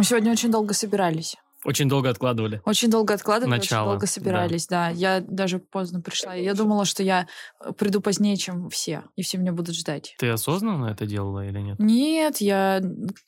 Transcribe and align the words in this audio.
Мы 0.00 0.04
сегодня 0.04 0.32
очень 0.32 0.50
долго 0.50 0.72
собирались. 0.72 1.36
Очень 1.62 1.86
долго 1.86 2.08
откладывали. 2.08 2.62
Очень 2.64 2.88
долго 2.88 3.12
откладывали, 3.12 3.58
Начало, 3.58 3.82
очень 3.82 3.90
долго 3.90 4.06
собирались, 4.06 4.66
да. 4.66 4.88
Я 4.88 5.20
даже 5.20 5.58
поздно 5.58 6.00
пришла. 6.00 6.32
Я 6.32 6.54
думала, 6.54 6.86
что 6.86 7.02
я 7.02 7.26
э, 7.62 7.72
приду 7.72 8.00
позднее, 8.00 8.38
чем 8.38 8.70
все, 8.70 9.04
и 9.16 9.22
все 9.22 9.36
меня 9.36 9.52
будут 9.52 9.76
ждать. 9.76 10.14
Ты 10.18 10.30
осознанно 10.30 10.86
это 10.86 11.04
делала 11.04 11.46
или 11.46 11.58
нет? 11.58 11.78
Нет, 11.78 12.38
я 12.38 12.80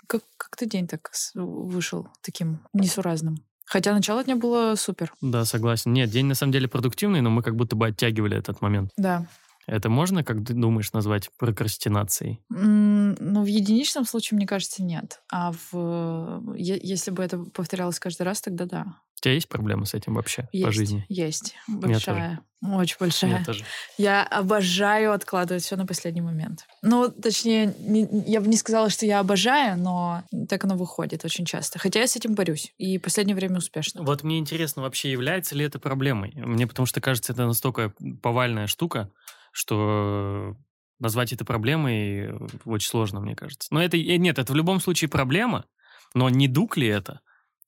как- 0.06 0.22
как-то 0.38 0.64
день 0.64 0.88
так 0.88 1.10
вышел 1.34 2.08
таким 2.22 2.60
несуразным. 2.72 3.36
Хотя 3.66 3.92
начало 3.92 4.24
дня 4.24 4.36
было 4.36 4.74
супер. 4.74 5.12
Да, 5.20 5.44
согласен. 5.44 5.92
Нет, 5.92 6.08
день 6.08 6.24
на 6.24 6.34
самом 6.34 6.52
деле 6.52 6.68
продуктивный, 6.68 7.20
но 7.20 7.28
мы 7.28 7.42
как 7.42 7.54
будто 7.54 7.76
бы 7.76 7.88
оттягивали 7.88 8.38
этот 8.38 8.62
момент. 8.62 8.92
Да. 8.96 9.26
Это 9.66 9.88
можно, 9.88 10.24
как 10.24 10.38
ты 10.44 10.54
думаешь, 10.54 10.92
назвать 10.92 11.30
прокрастинацией? 11.38 12.40
М, 12.52 13.14
Ну, 13.20 13.42
в 13.42 13.46
единичном 13.46 14.04
случае, 14.04 14.36
мне 14.36 14.46
кажется, 14.46 14.82
нет. 14.82 15.20
А 15.30 15.52
в... 15.70 16.54
Если 16.56 17.10
бы 17.10 17.22
это 17.22 17.38
повторялось 17.38 17.98
каждый 18.00 18.22
раз, 18.22 18.40
тогда 18.40 18.64
да. 18.66 18.84
У 19.18 19.22
тебя 19.22 19.34
есть 19.34 19.48
проблемы 19.48 19.86
с 19.86 19.94
этим 19.94 20.14
вообще 20.14 20.48
Есть, 20.52 20.66
по 20.66 20.72
жизни? 20.72 21.06
есть. 21.08 21.54
Большая. 21.68 22.40
Очень 22.60 22.96
большая. 22.98 23.38
Я 23.38 23.44
тоже. 23.44 23.64
Я 23.98 24.24
обожаю 24.24 25.12
откладывать 25.12 25.62
все 25.62 25.76
на 25.76 25.86
последний 25.86 26.20
момент. 26.20 26.66
Ну, 26.82 27.08
точнее, 27.08 27.72
не- 27.78 28.08
я 28.26 28.40
бы 28.40 28.48
не 28.48 28.56
сказала, 28.56 28.90
что 28.90 29.06
я 29.06 29.20
обожаю, 29.20 29.78
но 29.78 30.24
так 30.48 30.64
оно 30.64 30.76
выходит 30.76 31.24
очень 31.24 31.44
часто. 31.44 31.78
Хотя 31.78 32.00
я 32.00 32.06
с 32.08 32.16
этим 32.16 32.34
борюсь. 32.34 32.72
И 32.78 32.98
в 32.98 33.02
последнее 33.02 33.36
время 33.36 33.58
успешно. 33.58 34.02
Вот 34.02 34.24
мне 34.24 34.38
интересно, 34.38 34.82
вообще 34.82 35.10
является 35.12 35.54
ли 35.54 35.64
это 35.64 35.78
проблемой? 35.78 36.32
Мне 36.34 36.66
потому 36.66 36.86
что 36.86 37.00
кажется, 37.00 37.32
это 37.32 37.46
настолько 37.46 37.92
повальная 38.22 38.66
штука, 38.66 39.10
что 39.52 40.56
назвать 40.98 41.32
это 41.32 41.44
проблемой 41.44 42.32
очень 42.64 42.88
сложно, 42.88 43.20
мне 43.20 43.36
кажется. 43.36 43.68
Но 43.70 43.82
это 43.82 43.96
э, 43.96 44.16
нет, 44.16 44.38
это 44.38 44.52
в 44.52 44.56
любом 44.56 44.80
случае 44.80 45.08
проблема, 45.08 45.66
но 46.14 46.28
не 46.28 46.48
дуг 46.48 46.76
ли 46.76 46.88
это? 46.88 47.20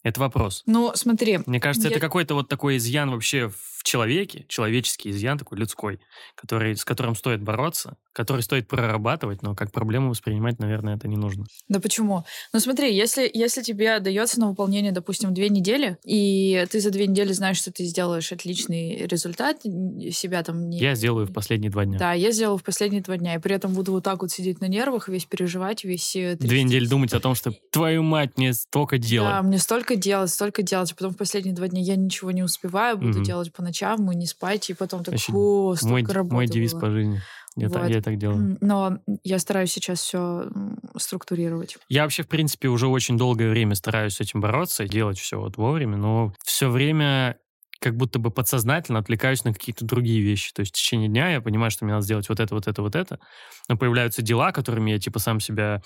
Это 0.02 0.20
вопрос. 0.20 0.62
Ну, 0.66 0.92
смотри, 0.94 1.40
Мне 1.46 1.60
кажется, 1.60 1.88
Я- 1.88 1.92
это 1.92 2.00
какой-то 2.00 2.34
вот 2.34 2.48
такой 2.48 2.76
изъян 2.76 3.10
вообще 3.10 3.50
в 3.84 3.86
человеке, 3.86 4.46
человеческий 4.48 5.10
изъян 5.10 5.36
такой 5.36 5.58
людской, 5.58 6.00
который, 6.36 6.74
с 6.74 6.86
которым 6.86 7.14
стоит 7.14 7.42
бороться, 7.42 7.96
который 8.14 8.40
стоит 8.42 8.66
прорабатывать, 8.66 9.42
но 9.42 9.54
как 9.54 9.72
проблему 9.72 10.08
воспринимать, 10.08 10.58
наверное, 10.58 10.96
это 10.96 11.06
не 11.06 11.16
нужно. 11.16 11.44
да 11.68 11.80
почему? 11.80 12.24
Ну, 12.54 12.60
смотри, 12.60 12.96
если, 12.96 13.30
если 13.32 13.60
тебе 13.62 14.00
дается 14.00 14.40
на 14.40 14.48
выполнение, 14.48 14.90
допустим, 14.90 15.34
две 15.34 15.50
недели, 15.50 15.98
и 16.02 16.64
ты 16.70 16.80
за 16.80 16.90
две 16.90 17.06
недели 17.06 17.32
знаешь, 17.32 17.58
что 17.58 17.72
ты 17.72 17.84
сделаешь 17.84 18.32
отличный 18.32 19.06
результат, 19.06 19.60
себя 19.62 20.42
там 20.42 20.70
не... 20.70 20.78
Я 20.78 20.94
сделаю 20.94 21.26
в 21.26 21.32
последние 21.34 21.70
два 21.70 21.84
дня. 21.84 21.98
Да, 21.98 22.14
я 22.14 22.30
сделала 22.32 22.56
в 22.56 22.62
последние 22.62 23.02
два 23.02 23.18
дня, 23.18 23.34
и 23.34 23.38
при 23.38 23.54
этом 23.54 23.74
буду 23.74 23.92
вот 23.92 24.02
так 24.04 24.22
вот 24.22 24.30
сидеть 24.30 24.62
на 24.62 24.66
нервах, 24.68 25.08
весь 25.08 25.26
переживать, 25.26 25.84
весь... 25.84 26.16
э, 26.16 26.36
Две 26.36 26.48
трястись. 26.48 26.64
недели 26.64 26.86
думать 26.86 27.12
о 27.12 27.20
том, 27.20 27.34
что 27.34 27.52
твою 27.70 28.02
мать, 28.02 28.38
мне 28.38 28.54
столько 28.54 28.96
дела. 28.96 29.28
Да, 29.28 29.42
мне 29.42 29.58
столько 29.58 29.96
делать, 29.96 30.30
столько 30.30 30.62
делать, 30.62 30.90
а 30.92 30.94
потом 30.94 31.12
в 31.12 31.18
последние 31.18 31.54
два 31.54 31.68
дня 31.68 31.82
я 31.82 31.96
ничего 31.96 32.30
не 32.30 32.42
успеваю, 32.42 32.96
буду 32.96 33.18
Мгм. 33.18 33.24
делать 33.24 33.52
по 33.52 33.62
ночам 33.74 34.10
и 34.12 34.14
не 34.14 34.26
спать, 34.26 34.70
и 34.70 34.74
потом 34.74 35.02
так, 35.02 35.14
о, 35.32 35.74
столько 35.74 35.92
мой, 35.92 36.04
работы 36.04 36.34
мой 36.34 36.46
девиз 36.46 36.72
было». 36.72 36.80
по 36.80 36.90
жизни. 36.90 37.20
Я, 37.56 37.68
так, 37.68 37.82
Вот. 37.82 37.90
я 37.90 38.02
так 38.02 38.18
делаю. 38.18 38.58
Но 38.60 38.98
я 39.22 39.38
стараюсь 39.38 39.72
сейчас 39.72 40.00
все 40.00 40.50
структурировать. 40.96 41.76
Я 41.88 42.02
вообще, 42.02 42.24
в 42.24 42.28
принципе, 42.28 42.68
уже 42.68 42.88
очень 42.88 43.16
долгое 43.16 43.48
время 43.48 43.76
стараюсь 43.76 44.14
с 44.14 44.20
этим 44.20 44.40
бороться 44.40 44.84
и 44.84 44.88
делать 44.88 45.18
все 45.18 45.38
вот 45.38 45.56
вовремя, 45.56 45.96
но 45.96 46.32
все 46.44 46.68
время 46.68 47.38
как 47.80 47.96
будто 47.96 48.18
бы 48.18 48.30
подсознательно 48.30 48.98
отвлекаюсь 48.98 49.44
на 49.44 49.52
какие-то 49.52 49.84
другие 49.84 50.20
вещи. 50.20 50.52
То 50.52 50.60
есть 50.60 50.72
в 50.72 50.76
течение 50.76 51.08
дня 51.08 51.30
я 51.30 51.40
понимаю, 51.40 51.70
что 51.70 51.84
мне 51.84 51.94
надо 51.94 52.04
сделать 52.04 52.28
вот 52.28 52.40
это, 52.40 52.54
вот 52.54 52.66
это, 52.66 52.82
вот 52.82 52.96
это, 52.96 53.20
но 53.68 53.76
появляются 53.76 54.22
дела, 54.22 54.50
которыми 54.50 54.92
я 54.92 54.98
типа 54.98 55.18
сам 55.18 55.38
себя 55.38 55.82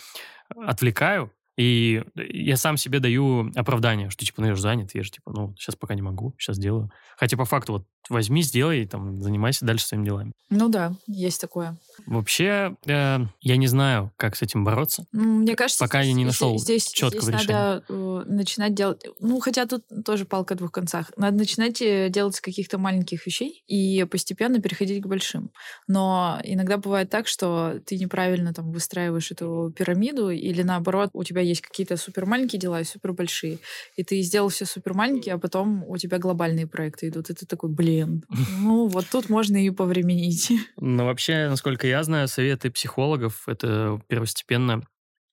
отвлекаю, 0.57 1.33
и 1.59 2.03
я 2.15 2.57
сам 2.57 2.77
себе 2.77 3.01
даю 3.01 3.51
оправдание, 3.57 4.11
что 4.11 4.25
типа, 4.25 4.41
ну 4.43 4.47
я 4.49 4.55
же 4.55 4.63
занят, 4.63 4.95
я 4.95 5.03
же 5.03 5.11
типа, 5.11 5.33
ну 5.33 5.55
сейчас 5.59 5.75
пока 5.75 5.95
не 5.95 6.03
могу, 6.03 6.35
сейчас 6.39 6.57
сделаю. 6.57 6.91
Хотя 7.17 7.37
по 7.37 7.45
факту 7.45 7.73
вот 7.73 7.85
возьми, 8.09 8.41
сделай, 8.43 8.87
там, 8.87 9.21
занимайся 9.21 9.67
дальше 9.67 9.85
своими 9.85 10.07
делами. 10.07 10.33
Ну 10.49 10.71
да, 10.71 10.95
есть 11.07 11.41
такое. 11.43 11.77
Вообще, 12.07 12.75
э, 12.87 13.19
я 13.43 13.57
не 13.59 13.67
знаю, 13.67 14.13
как 14.17 14.35
с 14.35 14.41
этим 14.41 14.65
бороться. 14.65 15.05
Мне 15.13 15.55
кажется, 15.57 15.85
Пока 15.85 16.01
я 16.01 16.15
не 16.15 16.23
здесь- 16.23 16.27
нашел 16.27 16.59
здесь, 16.59 16.87
чёткого 16.87 17.23
здесь 17.23 17.35
решения. 17.43 17.55
надо 17.59 17.85
э, 17.91 18.23
начинать 18.29 18.75
делать... 18.75 19.05
Ну, 19.21 19.41
хотя 19.41 19.67
тут 19.67 19.85
тоже 20.07 20.25
палка 20.25 20.55
о 20.55 20.57
двух 20.57 20.73
концах. 20.73 21.13
Надо 21.19 21.37
начинать 21.37 21.83
э, 21.83 22.09
делать 22.09 22.37
с 22.37 22.41
каких-то 22.41 22.79
маленьких 22.79 23.27
вещей 23.27 23.63
и 23.67 24.05
постепенно 24.11 24.59
переходить 24.59 25.03
к 25.03 25.07
большим. 25.07 25.51
Но 25.87 26.41
иногда 26.45 26.79
бывает 26.79 27.11
так, 27.11 27.27
что 27.29 27.79
ты 27.85 27.99
неправильно 27.99 28.55
там 28.55 28.73
выстраиваешь 28.73 29.31
эту 29.33 29.71
пирамиду, 29.77 30.31
или 30.31 30.63
наоборот, 30.63 31.11
у 31.13 31.25
тебя 31.25 31.43
есть 31.49 31.61
какие-то 31.63 31.97
супер 31.97 32.27
маленькие 32.27 32.61
дела 32.61 32.81
и 32.81 32.85
супер 32.85 33.13
большие. 33.13 33.59
И 33.97 34.05
ты 34.05 34.21
сделал 34.23 34.49
все 34.49 34.65
супер 34.67 34.95
маленькие, 34.95 35.35
а 35.35 35.39
потом 35.39 35.85
у 35.85 35.97
тебя 35.97 36.19
глобальные 36.19 36.67
проекты 36.67 37.09
идут. 37.09 37.31
И 37.31 37.35
ты 37.35 37.47
такой, 37.47 37.71
блин, 37.71 38.25
ну 38.61 38.87
вот 38.89 39.07
тут 39.11 39.29
можно 39.31 39.57
и 39.57 39.71
повременить. 39.71 40.53
Но 40.77 41.07
вообще, 41.07 41.49
насколько 41.49 41.87
я 41.87 42.03
знаю, 42.03 42.29
советы 42.29 42.71
психологов— 42.71 43.45
это 43.49 44.01
первостепенно 44.09 44.83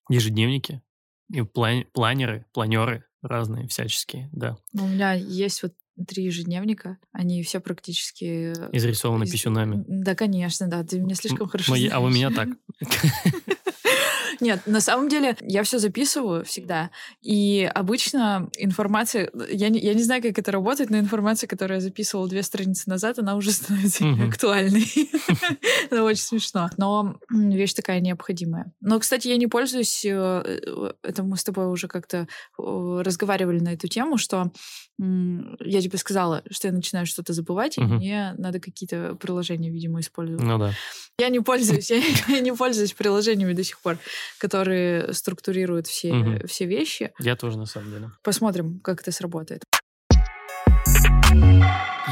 ежедневники 0.10 0.82
и 1.32 1.42
план- 1.42 1.86
планеры, 1.94 2.46
планеры 2.54 3.04
разные 3.22 3.68
всяческие, 3.68 4.30
да. 4.32 4.58
Ну, 4.74 4.86
У 4.86 4.88
меня 4.88 5.14
есть 5.14 5.64
вот 5.64 5.74
три 6.08 6.26
ежедневника. 6.26 6.98
Они 7.12 7.42
все 7.42 7.60
практически... 7.60 8.54
э, 8.56 8.70
Изрисованы 8.74 9.24
из- 9.24 9.32
писюнами. 9.32 9.84
Да, 9.88 10.14
конечно, 10.14 10.68
да. 10.68 10.84
Ты 10.84 11.00
меня 11.00 11.16
слишком 11.16 11.48
хорошо 11.48 11.72
Но 11.72 11.76
я- 11.78 11.96
а 11.96 12.00
у 12.00 12.10
меня 12.10 12.30
так. 12.32 12.50
Нет, 14.40 14.62
на 14.66 14.82
самом 14.82 15.10
деле 15.10 15.36
я 15.42 15.64
все 15.64 15.80
записываю 15.80 16.44
всегда. 16.46 16.90
И 17.22 17.70
обычно 17.74 18.50
информация... 18.58 19.30
Я 19.52 19.70
не, 19.70 19.80
я 19.80 19.94
не 19.94 20.04
знаю, 20.04 20.22
как 20.22 20.38
это 20.40 20.52
работает, 20.52 20.90
но 20.90 20.98
информация, 21.00 21.48
которую 21.48 21.78
я 21.78 21.82
записывала 21.82 22.28
две 22.28 22.44
страницы 22.44 22.90
назад, 22.90 23.20
она 23.20 23.36
уже 23.36 23.52
становится 23.52 24.06
Мгм. 24.06 24.30
актуальной. 24.30 24.86
Это 25.90 26.04
очень 26.04 26.22
смешно. 26.24 26.70
Но 26.78 27.18
вещь 27.30 27.74
такая 27.74 28.00
необходимая. 28.00 28.72
Но, 28.82 29.00
кстати, 29.00 29.28
я 29.28 29.38
не 29.38 29.48
пользуюсь... 29.48 30.06
э, 30.06 30.12
э, 30.46 30.92
Это 31.04 31.24
мы 31.24 31.38
с 31.38 31.44
тобой 31.44 31.68
уже 31.68 31.88
как-то 31.88 32.28
разговаривали 32.58 33.60
на 33.60 33.74
эту 33.74 33.88
тему, 33.88 34.18
что 34.18 34.52
я 34.98 35.82
тебе 35.82 35.98
сказала, 35.98 36.42
что 36.50 36.68
я 36.70 36.74
начинаю 36.74 37.06
что-то 37.06 37.34
забывать, 37.34 37.78
и 37.78 37.82
мне 37.82 38.34
надо 38.38 38.60
какие-то 38.62 39.16
приложения, 39.16 39.70
видимо, 39.70 40.00
использовать. 40.00 40.42
Ну 40.44 40.58
да. 40.58 40.72
Я 41.20 41.30
не 41.30 41.40
пользуюсь, 41.42 41.92
я 42.28 42.40
не 42.40 42.54
пользуюсь 42.54 42.94
приложениями 42.94 43.54
до 43.54 43.64
сих 43.64 43.80
пор, 43.82 43.98
которые 44.38 45.14
структурируют 45.14 45.88
все, 45.88 46.14
Мгм. 46.14 46.48
все 46.48 46.66
вещи. 46.66 47.12
Я 47.20 47.36
тоже, 47.36 47.58
на 47.58 47.66
самом 47.66 47.92
деле. 47.92 48.10
Посмотрим, 48.24 48.80
как 48.80 49.02
это 49.02 49.12
сработает. 49.12 49.64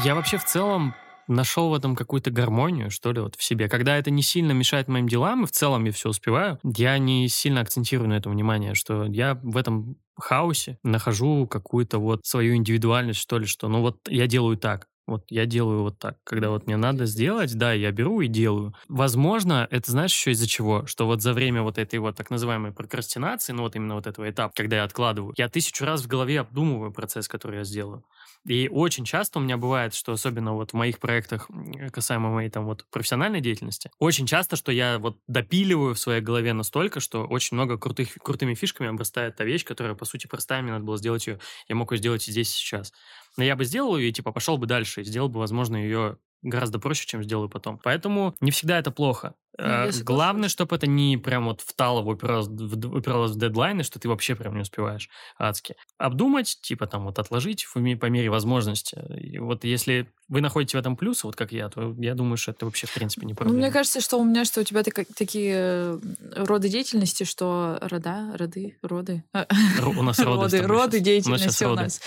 Я 0.04 0.14
вообще 0.14 0.36
в 0.38 0.44
целом 0.44 0.94
нашел 1.28 1.70
в 1.70 1.74
этом 1.74 1.96
какую-то 1.96 2.30
гармонию, 2.30 2.90
что 2.90 3.12
ли, 3.12 3.20
вот 3.20 3.36
в 3.36 3.42
себе. 3.42 3.68
Когда 3.68 3.96
это 3.96 4.10
не 4.10 4.22
сильно 4.22 4.52
мешает 4.52 4.88
моим 4.88 5.08
делам, 5.08 5.44
и 5.44 5.46
в 5.46 5.50
целом 5.52 5.84
я 5.84 5.92
все 5.92 6.10
успеваю, 6.10 6.58
я 6.62 6.98
не 6.98 7.28
сильно 7.28 7.62
акцентирую 7.62 8.08
на 8.10 8.14
это 8.14 8.28
внимание, 8.28 8.74
что 8.74 9.04
я 9.04 9.38
в 9.42 9.56
этом 9.56 9.96
хаосе 10.16 10.78
нахожу 10.82 11.46
какую-то 11.46 11.98
вот 11.98 12.20
свою 12.26 12.54
индивидуальность, 12.56 13.20
что 13.20 13.38
ли, 13.38 13.46
что 13.46 13.68
ну 13.68 13.80
вот 13.80 13.96
я 14.08 14.26
делаю 14.26 14.56
так, 14.58 14.86
вот 15.06 15.24
я 15.28 15.46
делаю 15.46 15.82
вот 15.82 15.98
так. 15.98 16.16
Когда 16.24 16.50
вот 16.50 16.66
мне 16.66 16.76
надо 16.76 17.06
сделать, 17.06 17.54
да, 17.56 17.72
я 17.72 17.90
беру 17.92 18.20
и 18.20 18.26
делаю. 18.28 18.74
Возможно, 18.88 19.66
это 19.70 19.90
знаешь 19.90 20.12
еще 20.12 20.30
из-за 20.32 20.46
чего? 20.46 20.86
Что 20.86 21.06
вот 21.06 21.22
за 21.22 21.32
время 21.32 21.62
вот 21.62 21.78
этой 21.78 21.98
вот 21.98 22.16
так 22.16 22.30
называемой 22.30 22.72
прокрастинации, 22.72 23.52
ну 23.52 23.62
вот 23.62 23.76
именно 23.76 23.94
вот 23.94 24.06
этого 24.06 24.28
этапа, 24.30 24.52
когда 24.54 24.76
я 24.76 24.84
откладываю, 24.84 25.34
я 25.36 25.48
тысячу 25.48 25.84
раз 25.84 26.02
в 26.02 26.06
голове 26.06 26.40
обдумываю 26.40 26.92
процесс, 26.92 27.28
который 27.28 27.58
я 27.58 27.64
сделаю. 27.64 28.04
И 28.46 28.68
очень 28.70 29.04
часто 29.04 29.38
у 29.38 29.42
меня 29.42 29.56
бывает, 29.56 29.94
что 29.94 30.12
особенно 30.12 30.52
вот 30.54 30.70
в 30.72 30.74
моих 30.74 30.98
проектах, 30.98 31.48
касаемо 31.92 32.30
моей 32.30 32.50
там 32.50 32.66
вот 32.66 32.84
профессиональной 32.90 33.40
деятельности, 33.40 33.90
очень 33.98 34.26
часто, 34.26 34.56
что 34.56 34.70
я 34.72 34.98
вот 34.98 35.18
допиливаю 35.26 35.94
в 35.94 35.98
своей 35.98 36.20
голове 36.20 36.52
настолько, 36.52 37.00
что 37.00 37.24
очень 37.24 37.56
много 37.56 37.78
крутых, 37.78 38.12
крутыми 38.22 38.54
фишками 38.54 38.90
обрастает 38.90 39.36
та 39.36 39.44
вещь, 39.44 39.64
которая, 39.64 39.94
по 39.94 40.04
сути, 40.04 40.26
простая, 40.26 40.62
мне 40.62 40.72
надо 40.72 40.84
было 40.84 40.98
сделать 40.98 41.26
ее, 41.26 41.40
я 41.68 41.74
мог 41.74 41.92
ее 41.92 41.98
сделать 41.98 42.28
и 42.28 42.32
здесь, 42.32 42.50
и 42.50 42.58
сейчас. 42.58 42.92
Но 43.36 43.44
я 43.44 43.56
бы 43.56 43.64
сделал 43.64 43.96
ее 43.96 44.12
типа, 44.12 44.32
пошел 44.32 44.58
бы 44.58 44.66
дальше, 44.66 45.04
сделал 45.04 45.28
бы, 45.28 45.40
возможно, 45.40 45.76
ее 45.76 46.18
гораздо 46.44 46.78
проще, 46.78 47.06
чем 47.06 47.22
сделаю 47.24 47.48
потом. 47.48 47.78
Поэтому 47.82 48.34
не 48.40 48.50
всегда 48.50 48.78
это 48.78 48.90
плохо. 48.90 49.34
Ну, 49.56 49.64
Э. 49.66 49.90
Главное, 50.02 50.48
чтобы 50.48 50.74
это 50.74 50.88
не 50.88 51.16
прям 51.16 51.44
вот 51.44 51.60
втало, 51.60 52.00
упиралось, 52.02 52.48
упиралось 52.48 53.30
в 53.32 53.38
дедлайны, 53.38 53.84
что 53.84 54.00
ты 54.00 54.08
вообще 54.08 54.34
прям 54.34 54.56
не 54.56 54.62
успеваешь 54.62 55.08
адски. 55.38 55.76
Обдумать, 55.96 56.58
типа 56.60 56.88
там 56.88 57.04
вот 57.04 57.20
отложить 57.20 57.62
в 57.62 57.74
по 57.96 58.06
мере 58.06 58.30
возможности. 58.30 58.98
И 59.16 59.38
вот 59.38 59.62
если 59.62 60.08
вы 60.28 60.40
находите 60.40 60.76
в 60.76 60.80
этом 60.80 60.96
плюс, 60.96 61.22
вот 61.22 61.36
как 61.36 61.52
я, 61.52 61.68
то 61.68 61.94
я 61.98 62.14
думаю, 62.16 62.36
что 62.36 62.50
это 62.50 62.64
вообще 62.64 62.88
в 62.88 62.94
принципе 62.94 63.26
не 63.26 63.32
Ну, 63.32 63.36
проблема. 63.36 63.58
мне 63.60 63.70
кажется, 63.70 64.00
что 64.00 64.18
у 64.18 64.24
меня, 64.24 64.44
что 64.44 64.60
у 64.60 64.64
тебя 64.64 64.82
така- 64.82 65.04
такие 65.16 65.54
э, 65.56 65.98
роды 66.34 66.68
деятельности, 66.68 67.22
что 67.22 67.78
рода, 67.80 68.34
роды, 68.36 68.76
роды. 68.82 69.22
Ро- 69.32 69.96
у 69.96 70.02
нас 70.02 70.18
роды. 70.18 70.58
Роды, 70.58 70.62
роды. 70.66 70.96
У 70.96 70.98
нас 70.98 71.04
деятельности 71.04 71.64
у 71.64 71.74
нас. 71.76 72.00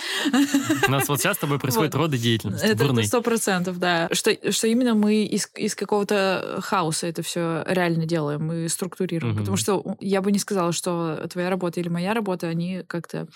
У 0.86 0.90
нас 0.90 1.08
вот 1.08 1.18
сейчас 1.20 1.36
с 1.38 1.40
тобой 1.40 1.58
происходит 1.58 1.94
Вот. 1.94 2.00
роды 2.02 2.18
деятельности. 2.18 2.66
Это 2.66 3.02
сто 3.04 3.22
процентов, 3.22 3.78
да. 3.78 4.08
Что 4.12 4.27
что, 4.32 4.52
что 4.52 4.66
именно 4.66 4.94
мы 4.94 5.24
из, 5.24 5.50
из 5.56 5.74
какого-то 5.74 6.60
хаоса 6.62 7.06
это 7.06 7.22
все 7.22 7.64
реально 7.66 8.06
делаем, 8.06 8.46
мы 8.46 8.68
структурируем. 8.68 9.34
Угу. 9.34 9.40
Потому 9.40 9.56
что 9.56 9.96
я 10.00 10.20
бы 10.22 10.32
не 10.32 10.38
сказала, 10.38 10.72
что 10.72 11.26
твоя 11.30 11.50
работа 11.50 11.80
или 11.80 11.88
моя 11.88 12.14
работа, 12.14 12.48
они 12.48 12.82
как-то 12.86 13.28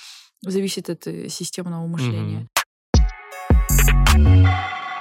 зависят 0.42 0.90
от 0.90 1.06
э, 1.06 1.28
системного 1.28 1.86
мышления. 1.86 2.48
Угу. 4.14 4.46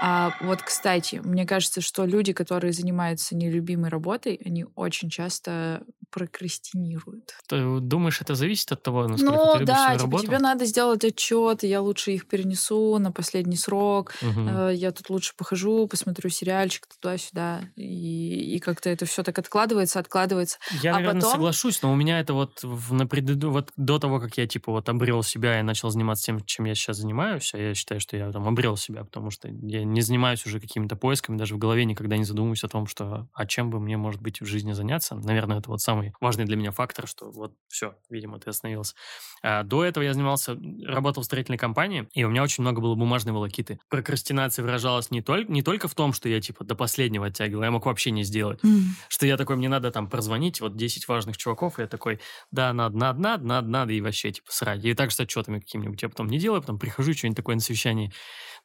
А 0.04 0.34
вот, 0.42 0.64
кстати, 0.64 1.22
мне 1.24 1.46
кажется, 1.46 1.80
что 1.80 2.06
люди, 2.06 2.34
которые 2.34 2.74
занимаются 2.74 3.36
нелюбимой 3.36 3.92
работой, 3.92 4.40
они 4.44 4.66
очень 4.76 5.12
часто 5.12 5.84
прокрастинируют. 6.12 7.34
Ты 7.48 7.80
думаешь, 7.80 8.22
это 8.22 8.36
зависит 8.36 8.72
от 8.72 8.84
того, 8.84 9.08
насколько 9.08 9.34
ну, 9.34 9.54
ты 9.54 9.60
любишь 9.60 9.68
да, 9.68 9.86
свою 9.86 9.98
типа, 9.98 10.04
работу? 10.04 10.24
тебе 10.26 10.40
надо 10.40 10.66
сделать 10.66 11.04
отчет, 11.04 11.64
я 11.64 11.82
лучше 11.82 12.12
их 12.12 12.28
перенесу 12.28 12.98
на 13.00 13.12
последний 13.12 13.56
срок, 13.56 14.14
угу. 14.22 14.70
я 14.70 14.92
тут 14.92 15.10
лучше 15.10 15.34
похожу, 15.36 15.88
посмотрю 15.88 16.30
сериальчик 16.30 16.86
туда-сюда, 16.88 17.62
и, 17.76 18.56
и 18.56 18.60
как-то 18.60 18.90
это 18.90 19.06
все 19.06 19.24
так 19.24 19.40
откладывается, 19.40 20.00
откладывается. 20.00 20.58
Я, 20.82 20.92
а 20.92 20.96
наверное, 20.96 21.22
потом... 21.22 21.32
соглашусь, 21.32 21.82
но 21.82 21.92
у 21.92 21.96
меня 21.96 22.20
это 22.20 22.34
вот 22.34 22.60
в, 22.62 22.94
на 22.94 23.08
преду... 23.08 23.52
вот 23.52 23.72
до 23.78 23.98
того, 24.00 24.20
как 24.20 24.38
я 24.38 24.48
типа 24.48 24.72
вот 24.72 24.90
обрел 24.90 25.24
себя 25.24 25.60
и 25.60 25.64
начал 25.64 25.90
заниматься 25.90 26.26
тем, 26.26 26.44
чем 26.46 26.66
я 26.66 26.76
сейчас 26.76 26.98
занимаюсь, 26.98 27.52
а 27.54 27.58
я 27.58 27.74
считаю, 27.74 28.02
что 28.02 28.18
я 28.18 28.32
там 28.32 28.48
обрел 28.48 28.78
себя, 28.78 29.04
потому 29.04 29.32
что 29.32 29.48
я 29.48 29.84
не 29.84 30.02
занимаюсь 30.02 30.46
уже 30.46 30.60
какими-то 30.60 30.96
поисками, 30.96 31.38
даже 31.38 31.56
в 31.56 31.58
голове 31.58 31.86
никогда 31.86 32.18
не 32.18 32.26
задумываюсь 32.26 32.64
о 32.64 32.68
том, 32.68 32.88
что 32.88 33.28
а 33.34 33.46
чем 33.46 33.70
бы 33.70 33.80
мне, 33.80 33.98
может 33.98 34.22
быть, 34.22 34.42
в 34.42 34.46
жизни 34.46 34.74
заняться. 34.74 35.16
Наверное, 35.16 35.60
это 35.60 35.70
вот 35.70 35.82
самый 36.02 36.14
важный 36.20 36.46
для 36.46 36.56
меня 36.56 36.72
фактор, 36.72 37.08
что 37.08 37.30
вот 37.32 37.54
все, 37.68 37.96
видимо, 38.10 38.40
ты 38.40 38.50
остановился. 38.50 38.96
А 39.44 39.64
до 39.64 39.84
этого 39.84 40.04
я 40.04 40.14
занимался, 40.14 40.58
работал 40.86 41.24
в 41.24 41.26
строительной 41.26 41.58
компании, 41.58 42.08
и 42.14 42.24
у 42.24 42.30
меня 42.30 42.44
очень 42.44 42.62
много 42.62 42.82
было 42.82 42.96
бумажной 42.96 43.34
волокиты. 43.34 43.80
Прокрастинация 43.90 44.64
выражалась 44.64 45.12
не 45.12 45.22
только, 45.22 45.52
не 45.52 45.62
только 45.62 45.88
в 45.88 45.96
том, 45.96 46.14
что 46.14 46.30
я 46.30 46.42
типа 46.42 46.64
до 46.64 46.76
последнего 46.76 47.28
оттягивал, 47.28 47.64
я 47.64 47.72
мог 47.72 47.86
вообще 47.86 48.12
не 48.12 48.24
сделать. 48.24 48.60
Mm. 48.64 48.82
Что 49.08 49.26
я 49.26 49.38
такой, 49.38 49.56
мне 49.56 49.70
надо 49.70 49.92
там 49.92 50.10
прозвонить, 50.10 50.62
вот 50.62 50.76
10 50.76 51.08
важных 51.08 51.38
чуваков, 51.38 51.80
и 51.80 51.84
я 51.84 51.88
такой, 51.88 52.20
да, 52.52 52.74
надо, 52.74 52.98
надо, 52.98 53.20
надо, 53.20 53.44
надо, 53.44 53.68
надо, 53.68 53.94
и 53.94 54.02
вообще 54.02 54.32
типа 54.32 54.52
срать. 54.52 54.84
И 54.84 54.94
так 54.94 55.12
с 55.12 55.20
отчетами 55.20 55.60
какими-нибудь. 55.60 56.02
Я 56.02 56.10
потом 56.10 56.28
не 56.28 56.40
делаю, 56.40 56.62
потом 56.62 56.80
прихожу, 56.80 57.14
что-нибудь 57.14 57.38
такое 57.38 57.56
на 57.56 57.62
совещании 57.62 58.12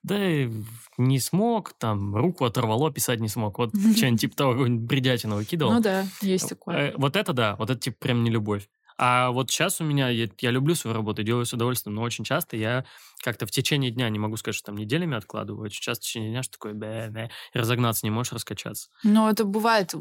да 0.07 0.19
не 0.99 1.19
смог, 1.19 1.73
там, 1.79 2.15
руку 2.15 2.45
оторвало, 2.45 2.93
писать 2.93 3.21
не 3.21 3.29
смог. 3.29 3.59
Вот 3.59 3.71
что-нибудь 3.97 4.21
типа 4.21 4.37
того, 4.37 4.67
бредятину 4.69 5.37
выкидывал. 5.37 5.73
Ну 5.73 5.81
да, 5.81 6.07
есть 6.23 6.49
такое. 6.49 6.77
Э, 6.77 6.93
вот 6.97 7.17
это 7.17 7.33
да, 7.33 7.57
вот 7.57 7.71
это 7.71 7.81
типа 7.81 7.97
прям 7.99 8.23
не 8.23 8.31
любовь. 8.31 8.69
А 8.99 9.31
вот 9.31 9.51
сейчас 9.51 9.81
у 9.81 9.85
меня, 9.85 10.09
я, 10.09 10.29
я 10.41 10.51
люблю 10.51 10.75
свою 10.75 10.95
работу, 10.95 11.23
делаю 11.23 11.45
с 11.45 11.53
удовольствием, 11.53 11.95
но 11.95 12.03
очень 12.03 12.25
часто 12.25 12.57
я 12.57 12.85
как-то 13.23 13.47
в 13.47 13.51
течение 13.51 13.91
дня, 13.91 14.09
не 14.09 14.19
могу 14.19 14.37
сказать, 14.37 14.57
что 14.57 14.67
там 14.67 14.77
неделями 14.77 15.17
откладываю, 15.17 15.65
очень 15.65 15.83
часто 15.83 16.03
в 16.03 16.07
течение 16.07 16.31
дня, 16.31 16.43
что 16.43 16.53
такое, 16.53 16.75
бэ, 16.75 17.09
бэ, 17.11 17.31
разогнаться 17.55 18.07
не 18.07 18.11
можешь, 18.11 18.33
раскачаться. 18.33 18.89
Ну, 19.03 19.29
это 19.29 19.45
бывает, 19.45 19.95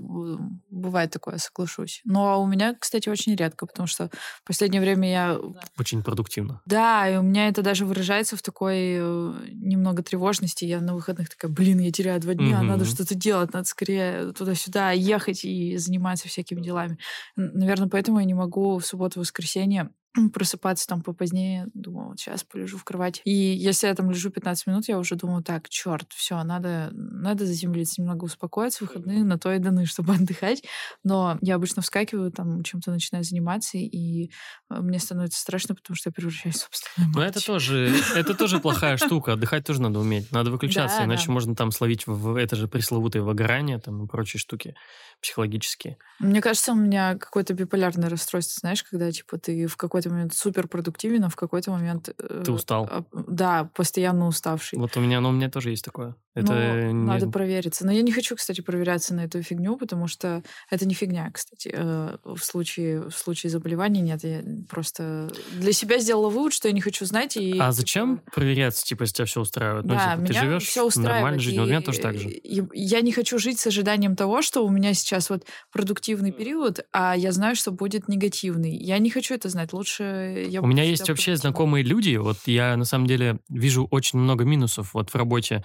бывает 0.70 1.12
такое, 1.12 1.38
соглашусь. 1.38 2.02
Но 2.06 2.42
у 2.42 2.48
меня, 2.48 2.76
кстати, 2.80 3.10
очень 3.10 3.36
редко, 3.36 3.66
потому 3.66 3.88
что 3.88 4.10
в 4.44 4.48
последнее 4.48 4.82
время 4.82 5.10
я... 5.10 5.40
Очень 5.78 6.04
продуктивно. 6.04 6.62
Да, 6.66 7.10
и 7.10 7.18
у 7.18 7.22
меня 7.22 7.48
это 7.48 7.62
даже 7.62 7.86
выражается 7.86 8.38
в 8.38 8.42
такой 8.42 8.98
э, 8.98 9.34
немного 9.54 10.04
тревожности. 10.04 10.66
Я 10.66 10.80
на 10.80 10.94
выходных 10.94 11.30
такая, 11.30 11.52
блин, 11.52 11.80
я 11.80 11.92
теряю 11.92 12.20
два 12.22 12.34
дня, 12.34 12.58
угу. 12.58 12.66
надо 12.66 12.86
что-то 12.86 13.16
делать, 13.16 13.54
надо 13.54 13.66
скорее 13.66 14.34
туда-сюда 14.34 14.92
ехать 14.92 15.44
и 15.46 15.78
заниматься 15.78 16.28
всякими 16.28 16.62
делами. 16.62 16.98
Наверное, 17.36 17.90
поэтому 17.90 18.20
я 18.20 18.26
не 18.26 18.34
могу 18.34 18.80
в 18.86 18.88
субботу-воскресенье 18.88 19.90
просыпаться 20.34 20.88
там 20.88 21.02
попозднее, 21.02 21.68
думаю, 21.74 22.10
вот 22.10 22.20
сейчас 22.20 22.44
полежу 22.44 22.78
в 22.78 22.84
кровати. 22.84 23.22
И 23.26 23.32
если 23.32 23.88
я 23.88 23.96
там 23.96 24.10
лежу 24.12 24.30
15 24.30 24.68
минут, 24.68 24.88
я 24.88 24.98
уже 24.98 25.16
думаю, 25.16 25.44
так, 25.44 25.70
черт, 25.70 26.12
все, 26.14 26.42
надо, 26.44 26.90
надо 26.94 27.46
заземлиться, 27.46 28.02
немного 28.02 28.26
успокоиться, 28.26 28.84
выходные 28.84 29.24
на 29.24 29.38
то 29.38 29.52
и 29.52 29.60
даны, 29.60 29.86
чтобы 29.86 30.14
отдыхать. 30.16 30.64
Но 31.04 31.38
я 31.42 31.56
обычно 31.56 31.82
вскакиваю, 31.82 32.32
там 32.32 32.64
чем-то 32.64 32.92
начинаю 32.92 33.24
заниматься, 33.24 33.78
и 33.78 34.32
э, 34.70 34.80
мне 34.80 35.00
становится 35.00 35.40
страшно, 35.40 35.76
потому 35.76 35.96
что 35.96 36.10
я 36.10 36.14
превращаюсь 36.14 36.56
в 36.56 36.62
собственную 36.62 37.14
Но 37.14 37.24
это 37.24 37.46
тоже, 37.46 37.94
это 38.16 38.34
тоже 38.34 38.60
плохая 38.60 38.98
штука. 38.98 39.34
Отдыхать 39.34 39.66
тоже 39.66 39.82
надо 39.82 40.00
уметь. 40.00 40.32
Надо 40.32 40.52
выключаться, 40.52 41.04
иначе 41.04 41.32
можно 41.32 41.56
там 41.56 41.72
словить 41.72 42.08
в 42.08 42.36
это 42.36 42.56
же 42.56 42.68
пресловутое 42.68 43.22
выгорание 43.22 43.80
там 43.80 44.04
и 44.04 44.08
прочие 44.08 44.40
штуки 44.40 44.76
психологические. 45.22 45.98
Мне 46.20 46.42
кажется, 46.42 46.74
у 46.74 46.76
меня 46.76 47.18
какое-то 47.18 47.54
биполярное 47.54 48.10
расстройство, 48.10 48.60
знаешь, 48.60 48.84
когда 48.84 49.12
типа 49.12 49.38
ты 49.38 49.68
в 49.68 49.78
какой-то 49.78 50.05
момент 50.10 50.34
супер 50.34 50.68
продуктивен, 50.68 51.24
а 51.24 51.30
в 51.30 51.36
какой-то 51.36 51.72
момент... 51.72 52.10
Э, 52.18 52.44
ты 52.46 52.52
устал. 52.52 52.90
Э, 52.92 53.04
да, 53.28 53.70
постоянно 53.74 54.28
уставший. 54.28 54.80
Вот 54.80 54.96
у 54.98 55.02
меня, 55.02 55.22
ну, 55.22 55.30
у 55.30 55.32
меня 55.32 55.50
тоже 55.50 55.72
есть 55.72 55.86
такое. 55.86 56.16
Это 56.36 56.54
ну, 56.54 56.88
не... 56.88 56.94
надо 56.94 57.30
провериться. 57.30 57.86
Но 57.86 57.94
я 57.94 58.02
не 58.02 58.12
хочу, 58.12 58.36
кстати, 58.36 58.60
проверяться 58.60 59.14
на 59.14 59.24
эту 59.24 59.42
фигню, 59.42 59.78
потому 59.78 60.08
что 60.08 60.44
это 60.70 60.86
не 60.86 60.94
фигня, 60.94 61.32
кстати. 61.32 61.72
Э, 61.74 62.18
в 62.26 62.40
случае, 62.40 63.04
в 63.04 63.14
случае 63.14 63.50
заболевания 63.50 64.02
нет. 64.02 64.24
Я 64.24 64.44
просто 64.70 65.30
для 65.54 65.72
себя 65.72 65.98
сделала 66.00 66.30
вывод, 66.30 66.52
что 66.52 66.68
я 66.68 66.74
не 66.74 66.82
хочу 66.82 67.06
знать. 67.06 67.38
И, 67.38 67.58
а 67.58 67.72
зачем 67.72 68.18
типа... 68.18 68.32
проверяться, 68.32 68.84
типа, 68.84 69.04
если 69.04 69.16
тебя 69.16 69.26
все 69.26 69.42
устраивает? 69.42 69.86
Да, 69.86 69.94
ну, 69.94 70.00
типа, 70.00 70.32
меня 70.32 70.42
ты 70.42 70.46
живешь 70.46 70.64
все 70.64 70.86
устраивает. 70.86 71.16
нормальной 71.16 71.40
жизнью. 71.40 71.64
И, 71.64 71.66
у 71.66 71.70
меня 71.70 71.82
тоже 71.82 72.00
так 72.02 72.18
же. 72.18 72.30
Я 72.44 73.00
не 73.00 73.14
хочу 73.14 73.40
жить 73.40 73.60
с 73.60 73.68
ожиданием 73.68 74.18
того, 74.18 74.42
что 74.42 74.66
у 74.66 74.70
меня 74.70 74.94
сейчас 74.94 75.30
вот 75.30 75.46
продуктивный 75.72 76.34
период, 76.34 76.82
а 76.92 77.16
я 77.16 77.32
знаю, 77.32 77.56
что 77.56 77.72
будет 77.72 78.10
негативный. 78.10 78.76
Я 78.76 78.98
не 78.98 79.10
хочу 79.10 79.36
это 79.36 79.48
знать. 79.48 79.72
Лучше 79.72 79.95
я 80.04 80.62
У 80.62 80.68
меня 80.68 80.84
есть 80.84 81.08
вообще 81.08 81.36
знакомые 81.36 81.84
люди. 81.84 82.16
Вот 82.16 82.38
я, 82.46 82.76
на 82.78 82.86
самом 82.86 83.08
деле, 83.08 83.40
вижу 83.50 83.88
очень 83.92 84.20
много 84.20 84.44
минусов 84.44 84.94
вот 84.94 85.10
в 85.10 85.16
работе 85.16 85.64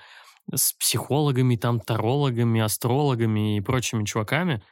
с 0.53 0.73
психологами, 0.73 1.57
там, 1.57 1.81
тарологами, 1.81 2.61
астрологами 2.61 3.57
и 3.57 3.61
прочими 3.61 4.05
чуваками. 4.05 4.63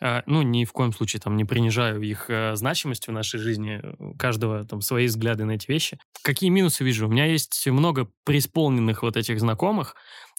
А, 0.00 0.22
ну, 0.26 0.42
ни 0.42 0.64
в 0.64 0.72
коем 0.72 0.92
случае 0.92 1.20
там 1.20 1.36
не 1.36 1.44
принижаю 1.44 2.00
их 2.02 2.26
э, 2.28 2.54
значимость 2.54 3.08
в 3.08 3.12
нашей 3.12 3.40
жизни, 3.40 3.82
у 3.98 4.14
каждого 4.16 4.64
там 4.64 4.80
свои 4.80 5.06
взгляды 5.06 5.44
на 5.44 5.52
эти 5.52 5.70
вещи. 5.70 5.98
Какие 6.22 6.50
минусы 6.50 6.84
вижу? 6.84 7.08
У 7.08 7.10
меня 7.10 7.26
есть 7.26 7.66
много 7.66 8.08
преисполненных 8.24 9.02
вот 9.02 9.16
этих 9.16 9.40
знакомых, 9.40 9.96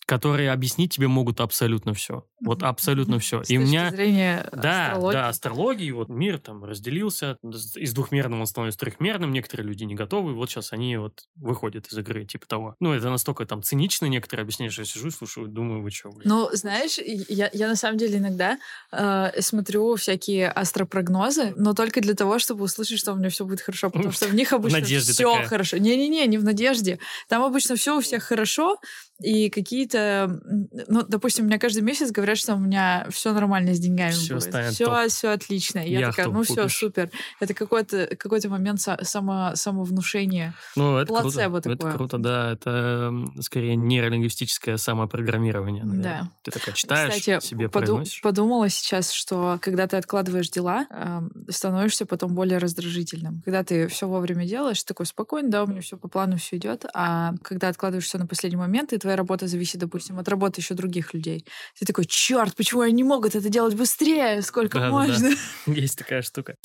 которые 0.09 0.51
объяснить 0.51 0.95
тебе 0.95 1.07
могут 1.07 1.39
абсолютно 1.39 1.93
все. 1.93 2.25
Вот 2.43 2.63
абсолютно 2.63 3.19
все. 3.19 3.43
С 3.43 3.49
и 3.51 3.59
у 3.59 3.61
меня 3.61 3.91
зрения 3.91 4.49
да, 4.51 4.87
астрологии. 4.87 5.13
да, 5.13 5.27
астрологии, 5.29 5.91
вот 5.91 6.09
мир 6.09 6.39
там 6.39 6.63
разделился, 6.63 7.37
из 7.43 7.93
двухмерного 7.93 8.39
он 8.39 8.47
становится 8.47 8.79
трехмерным, 8.79 9.31
некоторые 9.31 9.67
люди 9.67 9.83
не 9.83 9.93
готовы, 9.93 10.33
вот 10.33 10.49
сейчас 10.49 10.73
они 10.73 10.97
вот 10.97 11.25
выходят 11.35 11.85
из 11.85 11.97
игры, 11.99 12.25
типа 12.25 12.47
того. 12.47 12.75
Ну, 12.79 12.91
это 12.91 13.11
настолько 13.11 13.45
там 13.45 13.61
цинично 13.61 14.07
некоторые 14.07 14.45
объясняют, 14.45 14.73
что 14.73 14.81
я 14.81 14.87
сижу, 14.87 15.11
слушаю, 15.11 15.47
думаю, 15.47 15.83
вы 15.83 15.91
что, 15.91 16.09
блин. 16.09 16.23
Ну, 16.25 16.49
знаешь, 16.53 16.97
я, 16.97 17.51
я 17.53 17.67
на 17.67 17.75
самом 17.75 17.99
деле 17.99 18.17
иногда 18.17 18.57
э, 18.91 19.41
смотрю 19.41 19.95
всякие 19.95 20.49
астропрогнозы, 20.49 21.53
но 21.55 21.75
только 21.75 22.01
для 22.01 22.15
того, 22.15 22.39
чтобы 22.39 22.63
услышать, 22.63 22.97
что 22.97 23.13
у 23.13 23.15
меня 23.15 23.29
все 23.29 23.45
будет 23.45 23.61
хорошо, 23.61 23.91
потому 23.91 24.11
что 24.11 24.27
в 24.27 24.33
них 24.33 24.53
обычно 24.53 24.81
все 24.81 25.43
хорошо. 25.43 25.77
Не-не-не, 25.77 26.25
не 26.25 26.39
в 26.39 26.43
надежде. 26.43 26.97
Там 27.27 27.43
обычно 27.43 27.75
все 27.75 27.95
у 27.95 28.01
всех 28.01 28.23
хорошо, 28.23 28.79
и 29.21 29.49
какие-то, 29.49 30.39
ну, 30.87 31.03
допустим, 31.03 31.45
меня 31.47 31.59
каждый 31.59 31.81
месяц 31.81 32.11
говорят, 32.11 32.37
что 32.37 32.55
у 32.55 32.59
меня 32.59 33.05
все 33.09 33.33
нормально 33.33 33.73
с 33.73 33.79
деньгами 33.79 34.11
все 34.11 34.35
будет. 34.35 34.73
Все, 34.73 35.07
все 35.09 35.29
отлично. 35.29 35.79
И 35.79 35.91
я 35.91 35.99
Яхту 35.99 36.15
такая, 36.17 36.33
ну 36.33 36.43
все, 36.43 36.67
супер. 36.69 37.09
Это 37.39 37.53
какой-то 37.53 38.15
какой 38.17 38.39
момент 38.47 38.81
само, 38.81 39.51
самовнушения. 39.55 40.53
Ну, 40.75 40.97
это 40.97 41.07
Плацебо 41.07 41.61
круто. 41.61 41.69
Такое. 41.69 41.89
Это 41.89 41.97
круто, 41.97 42.17
да. 42.17 42.51
Это 42.53 43.11
скорее 43.41 43.75
нейролингвистическое 43.75 44.77
самопрограммирование. 44.77 45.83
Наверное. 45.83 46.21
Да. 46.21 46.29
Ты 46.43 46.51
такая 46.51 46.75
читаешь, 46.75 47.13
Кстати, 47.15 47.45
себе 47.45 47.67
поду- 47.69 47.85
произносишь. 47.87 48.21
подумала 48.21 48.69
сейчас, 48.69 49.11
что 49.11 49.57
когда 49.61 49.87
ты 49.87 49.97
откладываешь 49.97 50.49
дела, 50.49 50.87
э, 50.89 51.21
становишься 51.49 52.05
потом 52.05 52.33
более 52.35 52.57
раздражительным. 52.59 53.41
Когда 53.43 53.63
ты 53.63 53.87
все 53.87 54.07
вовремя 54.07 54.45
делаешь, 54.45 54.83
такой 54.83 55.05
спокойно, 55.05 55.49
да, 55.49 55.63
у 55.63 55.67
меня 55.67 55.81
все 55.81 55.97
по 55.97 56.07
плану, 56.07 56.37
все 56.37 56.57
идет. 56.57 56.85
А 56.93 57.33
когда 57.43 57.67
откладываешь 57.67 58.05
все 58.05 58.17
на 58.17 58.27
последний 58.27 58.57
момент, 58.57 58.93
и 58.93 58.97
твоя 58.97 59.08
работа 59.15 59.47
зависит, 59.47 59.79
допустим, 59.79 60.19
от 60.19 60.27
работы 60.27 60.61
еще 60.61 60.73
других 60.73 61.13
людей. 61.13 61.45
Ты 61.77 61.85
такой, 61.85 62.05
черт, 62.05 62.55
почему 62.55 62.81
они 62.81 62.93
не 62.93 63.03
могут 63.03 63.35
это 63.35 63.49
делать 63.49 63.75
быстрее? 63.75 64.41
Сколько 64.41 64.79
да, 64.79 64.89
можно? 64.89 65.29
Да, 65.29 65.35
да. 65.67 65.73
Есть 65.73 65.97
такая 65.97 66.21
штука. 66.21 66.55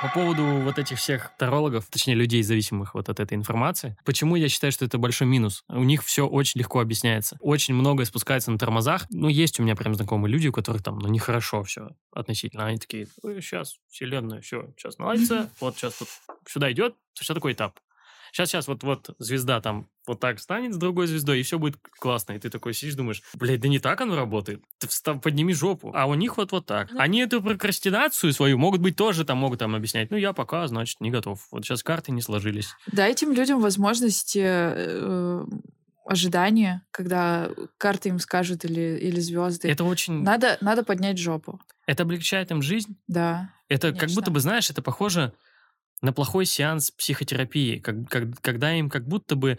По 0.00 0.08
поводу 0.14 0.44
вот 0.44 0.78
этих 0.78 0.98
всех 0.98 1.32
тарологов, 1.38 1.86
точнее, 1.90 2.14
людей, 2.14 2.42
зависимых 2.42 2.94
вот 2.94 3.08
от 3.08 3.18
этой 3.18 3.34
информации, 3.34 3.96
почему 4.04 4.36
я 4.36 4.48
считаю, 4.48 4.72
что 4.72 4.84
это 4.84 4.96
большой 4.96 5.26
минус? 5.26 5.64
У 5.68 5.82
них 5.82 6.04
все 6.04 6.26
очень 6.26 6.60
легко 6.60 6.78
объясняется. 6.78 7.36
Очень 7.40 7.74
многое 7.74 8.06
спускается 8.06 8.52
на 8.52 8.58
тормозах. 8.58 9.06
Ну, 9.10 9.28
есть 9.28 9.58
у 9.58 9.64
меня 9.64 9.74
прям 9.74 9.94
знакомые 9.94 10.32
люди, 10.32 10.46
у 10.48 10.52
которых 10.52 10.84
там, 10.84 10.98
ну, 10.98 11.08
нехорошо 11.08 11.64
все 11.64 11.90
относительно. 12.12 12.66
Они 12.66 12.78
такие, 12.78 13.08
сейчас 13.40 13.76
вселенная, 13.90 14.40
все, 14.40 14.72
сейчас 14.76 14.98
наладится, 14.98 15.50
вот 15.60 15.76
сейчас 15.76 15.94
тут 15.94 16.08
сюда 16.46 16.70
идет, 16.70 16.94
что 17.20 17.34
такой 17.34 17.52
этап? 17.52 17.78
Сейчас, 18.32 18.48
сейчас, 18.48 18.66
вот, 18.66 18.82
вот 18.82 19.10
звезда 19.18 19.60
там 19.60 19.88
вот 20.06 20.20
так 20.20 20.40
станет 20.40 20.72
с 20.72 20.78
другой 20.78 21.06
звездой, 21.06 21.40
и 21.40 21.42
все 21.42 21.58
будет 21.58 21.76
классно. 22.00 22.32
И 22.32 22.38
ты 22.38 22.48
такой 22.48 22.72
сидишь, 22.72 22.94
думаешь, 22.94 23.22
блядь, 23.34 23.60
да 23.60 23.68
не 23.68 23.78
так 23.78 24.00
оно 24.00 24.16
работает. 24.16 24.64
Ты 24.78 24.88
встав, 24.88 25.20
подними 25.20 25.52
жопу. 25.52 25.92
А 25.94 26.06
у 26.06 26.14
них 26.14 26.38
вот 26.38 26.52
вот 26.52 26.64
так. 26.64 26.88
Они 26.96 27.20
эту 27.20 27.42
прокрастинацию 27.42 28.32
свою 28.32 28.56
могут 28.56 28.80
быть 28.80 28.96
тоже 28.96 29.24
там, 29.24 29.38
могут 29.38 29.58
там 29.58 29.74
объяснять. 29.74 30.10
Ну, 30.10 30.16
я 30.16 30.32
пока, 30.32 30.66
значит, 30.66 31.00
не 31.00 31.10
готов. 31.10 31.46
Вот 31.50 31.64
сейчас 31.64 31.82
карты 31.82 32.10
не 32.10 32.22
сложились. 32.22 32.70
Дайте 32.90 33.18
этим 33.18 33.32
людям 33.32 33.60
возможность 33.60 34.36
э, 34.36 35.44
ожидание, 36.04 36.82
когда 36.92 37.50
карты 37.76 38.10
им 38.10 38.18
скажут 38.18 38.64
или, 38.64 38.98
или 38.98 39.18
звезды. 39.20 39.68
Это 39.68 39.84
очень... 39.84 40.22
Надо, 40.22 40.56
надо 40.60 40.84
поднять 40.84 41.18
жопу. 41.18 41.60
Это 41.86 42.04
облегчает 42.04 42.50
им 42.50 42.62
жизнь? 42.62 42.96
Да. 43.08 43.52
Это 43.68 43.88
конечно. 43.88 44.06
как 44.06 44.14
будто 44.14 44.30
бы, 44.30 44.40
знаешь, 44.40 44.70
это 44.70 44.82
похоже 44.82 45.32
на 46.02 46.12
плохой 46.12 46.46
сеанс 46.46 46.90
психотерапии, 46.90 47.78
как, 47.78 48.08
как, 48.08 48.40
когда 48.40 48.74
им 48.74 48.88
как 48.90 49.06
будто 49.06 49.36
бы 49.36 49.58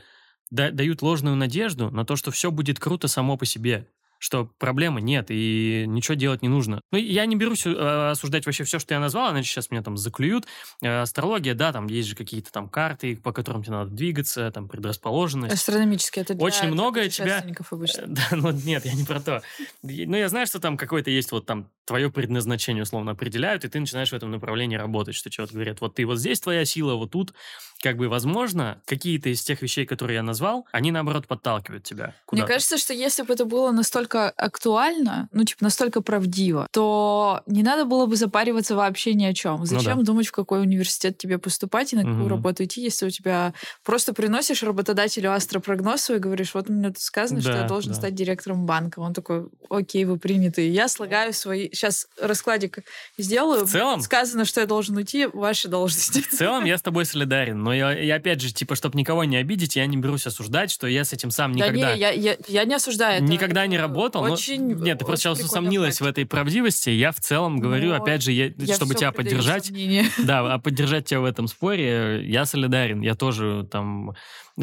да, 0.52 0.72
дают 0.72 1.02
ложную 1.02 1.36
надежду 1.36 1.92
на 1.92 2.06
то, 2.06 2.16
что 2.16 2.32
все 2.32 2.52
будет 2.52 2.80
круто 2.80 3.08
само 3.08 3.38
по 3.38 3.46
себе 3.46 3.88
что 4.20 4.52
проблемы 4.60 5.02
нет 5.02 5.28
и 5.30 5.86
ничего 5.88 6.16
делать 6.16 6.42
не 6.42 6.50
нужно. 6.50 6.82
Ну, 6.92 6.98
я 6.98 7.26
не 7.26 7.36
берусь 7.36 7.66
э, 7.66 8.10
осуждать 8.12 8.46
вообще 8.46 8.66
все, 8.66 8.78
что 8.78 8.94
я 8.94 9.00
назвал, 9.00 9.32
иначе 9.32 9.50
сейчас 9.50 9.72
меня 9.72 9.82
там 9.82 9.98
заклюют. 9.98 10.46
Э, 10.82 11.02
астрология, 11.02 11.56
да, 11.56 11.72
там 11.72 11.88
есть 11.88 12.10
же 12.10 12.16
какие-то 12.16 12.52
там 12.52 12.70
карты, 12.70 13.16
по 13.16 13.32
которым 13.32 13.64
тебе 13.64 13.74
надо 13.74 13.92
двигаться, 13.92 14.52
там 14.52 14.68
предрасположенность. 14.68 15.54
Астрономические, 15.54 16.24
это 16.24 16.34
для 16.34 16.46
Очень 16.46 16.68
многое 16.68 17.10
тебя... 17.10 17.44
обычно. 17.72 18.04
Да, 18.20 18.28
ну 18.32 18.52
нет, 18.52 18.86
я 18.86 18.94
не 18.94 19.06
про 19.06 19.22
то. 19.22 19.42
Ну, 19.82 20.18
я 20.18 20.28
знаю, 20.28 20.46
что 20.46 20.60
там 20.60 20.78
какое-то 20.78 21.10
есть 21.10 21.32
вот 21.32 21.46
там 21.46 21.70
твое 21.86 22.12
предназначение 22.12 22.84
условно 22.84 23.12
определяют, 23.12 23.66
и 23.66 23.70
ты 23.70 23.80
начинаешь 23.80 24.10
в 24.10 24.14
этом 24.14 24.32
направлении 24.32 24.76
работать, 24.76 25.16
что 25.16 25.30
чего-то 25.30 25.54
говорят, 25.54 25.82
вот 25.82 25.96
ты 25.96 26.06
вот 26.06 26.20
здесь 26.20 26.40
твоя 26.40 26.66
сила, 26.66 26.96
вот 26.96 27.12
тут, 27.12 27.34
как 27.82 27.98
бы, 27.98 28.10
возможно, 28.10 28.82
какие-то 28.86 29.30
из 29.30 29.42
тех 29.42 29.62
вещей, 29.62 29.86
которые 29.86 30.18
я 30.18 30.24
назвал, 30.24 30.68
они, 30.72 30.92
наоборот, 30.92 31.28
подталкивают 31.28 31.84
тебя 31.84 32.16
куда-то. 32.26 32.46
Мне 32.46 32.54
кажется, 32.54 32.78
что 32.78 32.94
если 32.94 33.24
бы 33.24 33.34
это 33.34 33.46
было 33.46 33.72
настолько 33.72 34.09
актуально, 34.16 35.30
ну, 35.32 35.44
типа, 35.44 35.64
настолько 35.64 36.02
правдиво, 36.02 36.68
то 36.72 37.42
не 37.46 37.64
надо 37.64 37.86
было 37.86 38.06
бы 38.06 38.16
запариваться 38.16 38.76
вообще 38.76 39.14
ни 39.14 39.26
о 39.26 39.34
чем. 39.34 39.66
Зачем 39.66 39.98
ну, 39.98 40.02
да. 40.02 40.08
думать, 40.08 40.28
в 40.28 40.32
какой 40.32 40.62
университет 40.62 41.18
тебе 41.18 41.38
поступать 41.38 41.94
и 41.94 41.96
на 41.96 42.04
какую 42.04 42.22
угу. 42.22 42.30
работу 42.30 42.64
идти, 42.64 42.82
если 42.82 43.08
у 43.08 43.10
тебя 43.10 43.54
просто 43.84 44.14
приносишь 44.14 44.64
работодателю 44.64 45.34
астропрогноз 45.34 46.10
и 46.10 46.18
говоришь, 46.18 46.54
вот 46.54 46.70
мне 46.70 46.90
тут 46.90 47.00
сказано, 47.00 47.42
да, 47.42 47.50
что 47.50 47.62
я 47.62 47.68
должен 47.68 47.92
да. 47.92 47.98
стать 47.98 48.16
директором 48.16 48.66
банка. 48.66 49.00
Он 49.00 49.14
такой, 49.14 49.48
окей, 49.70 50.06
вы 50.06 50.18
приняты. 50.18 50.70
Я 50.70 50.88
слагаю 50.88 51.34
свои... 51.34 51.70
Сейчас 51.72 52.08
раскладик 52.20 52.80
сделаю. 53.18 53.66
В 53.66 53.72
целом... 53.72 54.02
Сказано, 54.02 54.46
что 54.46 54.62
я 54.62 54.68
должен 54.68 54.98
уйти, 54.98 55.28
ваши 55.28 55.68
должности. 55.68 56.22
В 56.22 56.30
целом 56.30 56.66
я 56.66 56.78
с 56.78 56.82
тобой 56.82 57.06
солидарен, 57.06 57.62
но 57.62 57.74
я, 57.74 57.92
я 57.92 58.16
опять 58.16 58.42
же, 58.42 58.54
типа, 58.54 58.76
чтобы 58.76 58.98
никого 58.98 59.24
не 59.24 59.38
обидеть, 59.38 59.76
я 59.76 59.86
не 59.86 59.98
берусь 59.98 60.26
осуждать, 60.26 60.72
что 60.72 60.88
я 60.88 61.04
с 61.04 61.14
этим 61.14 61.32
сам 61.32 61.52
никогда... 61.52 61.90
Да 61.90 61.94
не, 61.94 62.00
я, 62.00 62.10
я, 62.12 62.38
я 62.48 62.66
не 62.66 62.76
осуждаю. 62.76 63.24
Никогда 63.24 63.68
не 63.68 63.78
работал. 63.78 63.99
Очень, 64.08 64.76
но... 64.76 64.84
Нет, 64.84 65.00
ты 65.00 65.06
просто 65.06 65.24
сейчас 65.24 65.44
усомнилась 65.44 66.02
в 66.02 66.06
этой 66.06 66.26
правдивости. 66.26 66.90
Я 66.90 67.12
в 67.12 67.20
целом 67.20 67.60
говорю, 67.60 67.90
но 67.90 67.96
опять 67.96 68.24
же, 68.24 68.32
я, 68.32 68.52
я 68.58 68.76
чтобы 68.76 68.96
тебя 68.96 69.12
поддержать... 69.12 69.72
Да, 70.20 70.54
а 70.54 70.60
поддержать 70.60 71.06
тебя 71.06 71.22
в 71.22 71.26
этом 71.26 71.48
споре, 71.48 72.24
я 72.26 72.46
солидарен. 72.46 73.02
Я 73.02 73.16
тоже 73.16 73.68
там 73.70 74.16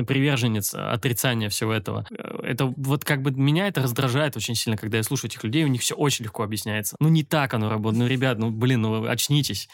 приверженец 0.07 0.75
отрицания 0.75 1.49
всего 1.49 1.73
этого. 1.73 2.07
Это 2.43 2.66
вот 2.76 3.05
как 3.05 3.23
бы 3.23 3.31
меня 3.31 3.69
это 3.69 3.83
раздражает 3.83 4.37
очень 4.37 4.55
сильно, 4.55 4.76
когда 4.76 4.99
я 4.99 5.02
слушаю 5.02 5.31
этих 5.31 5.43
людей, 5.45 5.64
у 5.64 5.69
них 5.69 5.81
все 5.81 5.95
очень 5.95 6.25
легко 6.25 6.43
объясняется. 6.43 6.97
Ну, 7.00 7.09
не 7.09 7.25
так 7.25 7.55
оно 7.55 7.71
работает. 7.71 8.02
Ну, 8.02 8.07
ребят, 8.09 8.38
ну, 8.38 8.50
блин, 8.50 8.83
ну, 8.83 9.07
очнитесь 9.07 9.69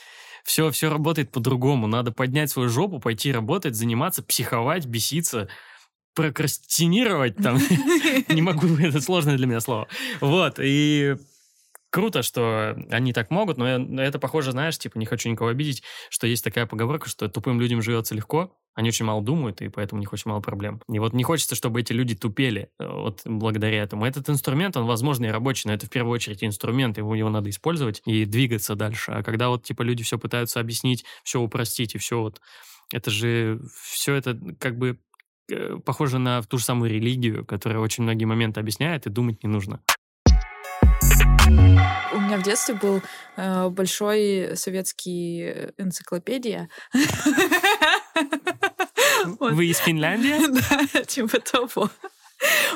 все, 0.45 0.71
все 0.71 0.91
работает 0.91 1.31
по-другому. 1.31 1.87
Надо 1.87 2.13
поднять 2.13 2.51
свою 2.51 2.69
жопу, 2.69 2.99
пойти 2.99 3.33
работать, 3.33 3.75
заниматься, 3.75 4.23
психовать, 4.23 4.87
беситься, 4.87 5.49
прокрастинировать 6.15 7.37
там. 7.37 7.59
Не 8.29 8.43
могу, 8.43 8.67
это 8.77 9.01
сложное 9.01 9.37
для 9.37 9.47
меня 9.47 9.61
слово. 9.61 9.89
Вот, 10.21 10.59
и 10.59 11.17
круто, 11.91 12.23
что 12.23 12.77
они 12.91 13.13
так 13.13 13.31
могут, 13.31 13.59
но 13.59 13.67
это 14.03 14.19
похоже, 14.19 14.53
знаешь, 14.53 14.79
типа, 14.79 14.99
не 14.99 15.07
хочу 15.07 15.29
никого 15.29 15.51
обидеть, 15.51 15.83
что 16.09 16.27
есть 16.27 16.43
такая 16.43 16.67
поговорка, 16.67 17.09
что 17.09 17.29
тупым 17.29 17.61
людям 17.61 17.83
живется 17.83 18.15
легко, 18.15 18.57
они 18.75 18.89
очень 18.89 19.05
мало 19.05 19.23
думают, 19.23 19.61
и 19.61 19.69
поэтому 19.69 19.99
у 19.99 20.01
них 20.01 20.13
очень 20.13 20.31
мало 20.31 20.41
проблем. 20.41 20.81
И 20.91 20.99
вот 20.99 21.13
не 21.13 21.23
хочется, 21.23 21.55
чтобы 21.55 21.81
эти 21.81 21.93
люди 21.93 22.15
тупели 22.15 22.71
э, 22.79 22.89
вот 22.89 23.21
благодаря 23.27 23.83
этому. 23.83 24.07
Этот 24.07 24.31
инструмент, 24.31 24.77
он, 24.79 24.87
возможно, 24.87 25.27
и 25.27 25.29
рабочий, 25.29 25.69
но 25.69 25.75
это 25.75 25.87
в 25.87 25.91
первую 25.91 26.15
очередь 26.15 26.43
инструмент, 26.43 26.97
его, 26.97 27.15
его 27.15 27.29
надо 27.29 27.51
использовать 27.51 28.01
и 28.07 28.25
двигаться 28.25 28.75
дальше. 28.75 29.13
А 29.13 29.23
когда 29.23 29.51
вот, 29.51 29.65
типа, 29.65 29.83
люди 29.83 30.03
все 30.03 30.19
пытаются 30.19 30.59
объяснить, 30.59 31.05
все 31.23 31.41
упростить, 31.41 31.95
и 31.95 31.99
все 31.99 32.21
вот... 32.21 32.41
Это 32.95 33.11
же... 33.11 33.61
Все 33.75 34.15
это 34.15 34.39
как 34.59 34.79
бы 34.79 34.99
похоже 35.85 36.19
на 36.19 36.43
ту 36.43 36.59
же 36.59 36.65
самую 36.65 36.91
религию, 36.91 37.45
которая 37.45 37.79
очень 37.81 38.05
многие 38.05 38.25
моменты 38.25 38.61
объясняет, 38.61 39.07
и 39.07 39.11
думать 39.11 39.43
не 39.43 39.49
нужно. 39.49 39.81
У 42.13 42.21
меня 42.21 42.37
в 42.39 42.43
детстве 42.43 42.75
был 42.75 43.03
э, 43.37 43.69
большой 43.69 44.53
советский 44.55 45.43
э, 45.43 45.71
энциклопедия. 45.79 46.69
Вы 49.39 49.67
из 49.67 49.79
Финляндии? 49.79 50.35
Да, 50.93 51.05
типа 51.05 51.41
того. 51.41 51.91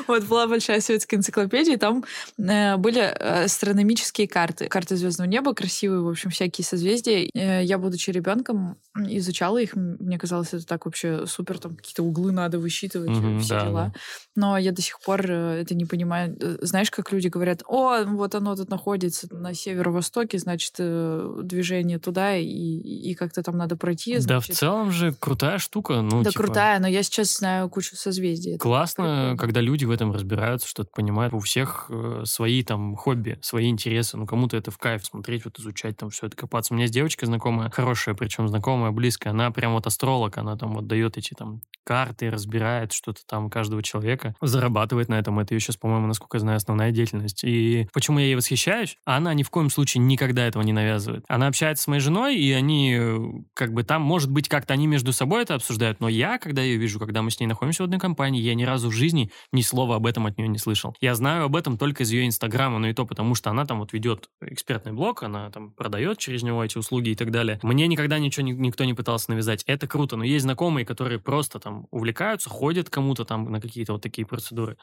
Вот 0.07 0.23
была 0.23 0.47
большая 0.47 0.81
советская 0.81 1.19
энциклопедия, 1.19 1.73
и 1.73 1.77
там 1.77 2.03
э, 2.37 2.77
были 2.77 3.01
э, 3.01 3.43
астрономические 3.45 4.27
карты. 4.27 4.67
Карты 4.67 4.95
звездного 4.95 5.27
неба, 5.27 5.53
красивые, 5.53 6.01
в 6.01 6.09
общем, 6.09 6.29
всякие 6.29 6.65
созвездия. 6.65 7.29
Э, 7.33 7.63
я, 7.63 7.77
будучи 7.77 8.09
ребенком, 8.09 8.77
изучала 8.95 9.57
их. 9.57 9.75
Мне 9.75 10.17
казалось, 10.17 10.53
это 10.53 10.65
так 10.65 10.85
вообще 10.85 11.25
супер, 11.25 11.59
там 11.59 11.75
какие-то 11.75 12.03
углы 12.03 12.31
надо 12.31 12.59
высчитывать, 12.59 13.09
mm-hmm, 13.09 13.39
все 13.39 13.53
да, 13.55 13.65
дела. 13.65 13.91
Да. 13.93 13.99
Но 14.35 14.57
я 14.57 14.71
до 14.71 14.81
сих 14.81 14.99
пор 15.01 15.29
э, 15.29 15.61
это 15.61 15.75
не 15.75 15.85
понимаю. 15.85 16.37
Э, 16.39 16.57
знаешь, 16.61 16.91
как 16.91 17.11
люди 17.11 17.27
говорят, 17.27 17.63
о, 17.67 18.03
вот 18.05 18.35
оно 18.35 18.55
тут 18.55 18.69
находится 18.69 19.27
на 19.33 19.53
северо-востоке, 19.53 20.37
значит, 20.37 20.73
движение 20.77 21.99
туда, 21.99 22.35
и, 22.35 22.45
и 22.45 23.13
как-то 23.15 23.43
там 23.43 23.57
надо 23.57 23.75
пройти. 23.75 24.17
Значит... 24.17 24.49
Да, 24.49 24.53
в 24.53 24.57
целом 24.57 24.91
же 24.91 25.13
крутая 25.13 25.57
штука. 25.57 26.01
Ну, 26.01 26.23
да, 26.23 26.31
типа... 26.31 26.43
крутая, 26.43 26.79
но 26.79 26.87
я 26.87 27.03
сейчас 27.03 27.37
знаю 27.37 27.69
кучу 27.69 27.95
созвездий. 27.95 28.57
Классно, 28.57 29.35
когда 29.37 29.56
когда 29.57 29.65
люди 29.65 29.85
в 29.85 29.91
этом 29.91 30.11
разбираются, 30.11 30.67
что-то 30.67 30.91
понимают. 30.93 31.33
У 31.33 31.39
всех 31.39 31.87
э, 31.89 32.21
свои 32.25 32.61
там 32.63 32.95
хобби, 32.95 33.39
свои 33.41 33.69
интересы. 33.69 34.15
Ну, 34.15 34.27
кому-то 34.27 34.55
это 34.55 34.69
в 34.69 34.77
кайф 34.77 35.03
смотреть, 35.03 35.45
вот 35.45 35.57
изучать 35.57 35.97
там 35.97 36.11
все 36.11 36.27
это, 36.27 36.37
копаться. 36.37 36.73
У 36.73 36.75
меня 36.75 36.83
есть 36.83 36.93
девочка 36.93 37.25
знакомая, 37.25 37.71
хорошая, 37.71 38.13
причем 38.13 38.47
знакомая, 38.47 38.91
близкая. 38.91 39.33
Она 39.33 39.49
прям 39.49 39.73
вот 39.73 39.87
астролог, 39.87 40.37
она 40.37 40.55
там 40.55 40.75
вот 40.75 40.85
дает 40.85 41.17
эти 41.17 41.33
там 41.33 41.61
карты, 41.83 42.29
разбирает 42.29 42.91
что-то 42.91 43.21
там 43.25 43.49
каждого 43.49 43.81
человека, 43.81 44.35
зарабатывает 44.41 45.07
на 45.07 45.17
этом. 45.17 45.39
Это 45.39 45.55
ее 45.55 45.59
сейчас, 45.59 45.77
по-моему, 45.77 46.05
насколько 46.05 46.37
я 46.37 46.41
знаю, 46.41 46.57
основная 46.57 46.91
деятельность. 46.91 47.43
И 47.43 47.87
почему 47.93 48.19
я 48.19 48.25
ей 48.25 48.35
восхищаюсь? 48.35 48.97
Она 49.05 49.33
ни 49.33 49.41
в 49.41 49.49
коем 49.49 49.71
случае 49.71 50.03
никогда 50.03 50.45
этого 50.45 50.61
не 50.61 50.73
навязывает. 50.73 51.23
Она 51.29 51.47
общается 51.47 51.85
с 51.85 51.87
моей 51.87 52.01
женой, 52.01 52.35
и 52.35 52.51
они 52.51 52.95
э, 52.99 53.17
как 53.55 53.73
бы 53.73 53.83
там, 53.83 54.03
может 54.03 54.29
быть, 54.29 54.49
как-то 54.49 54.73
они 54.73 54.85
между 54.85 55.13
собой 55.13 55.43
это 55.43 55.55
обсуждают, 55.55 55.99
но 56.01 56.09
я, 56.09 56.37
когда 56.37 56.61
ее 56.61 56.77
вижу, 56.77 56.99
когда 56.99 57.21
мы 57.21 57.31
с 57.31 57.39
ней 57.39 57.47
находимся 57.47 57.83
в 57.83 57.85
одной 57.85 57.99
компании, 57.99 58.41
я 58.41 58.53
ни 58.53 58.63
разу 58.63 58.89
в 58.89 58.93
жизни 58.93 59.31
ни 59.51 59.61
слова 59.61 59.95
об 59.95 60.05
этом 60.05 60.25
от 60.25 60.37
нее 60.37 60.47
не 60.47 60.57
слышал. 60.57 60.95
Я 60.99 61.15
знаю 61.15 61.45
об 61.45 61.55
этом 61.55 61.77
только 61.77 62.03
из 62.03 62.11
ее 62.11 62.25
инстаграма, 62.25 62.79
но 62.79 62.87
и 62.89 62.93
то 62.93 63.05
потому, 63.05 63.35
что 63.35 63.49
она 63.49 63.65
там 63.65 63.79
вот 63.79 63.93
ведет 63.93 64.29
экспертный 64.41 64.91
блог, 64.91 65.23
она 65.23 65.49
там 65.51 65.71
продает 65.71 66.17
через 66.17 66.43
него 66.43 66.63
эти 66.63 66.77
услуги 66.77 67.09
и 67.09 67.15
так 67.15 67.31
далее. 67.31 67.59
Мне 67.63 67.87
никогда 67.87 68.19
ничего 68.19 68.45
никто 68.45 68.83
не 68.83 68.93
пытался 68.93 69.31
навязать. 69.31 69.63
Это 69.65 69.87
круто, 69.87 70.17
но 70.17 70.23
есть 70.23 70.43
знакомые, 70.43 70.85
которые 70.85 71.19
просто 71.19 71.59
там 71.59 71.87
увлекаются, 71.91 72.49
ходят 72.49 72.89
кому-то 72.89 73.25
там 73.25 73.51
на 73.51 73.61
какие-то 73.61 73.93
вот 73.93 74.01
такие 74.01 74.25
процедуры. 74.25 74.77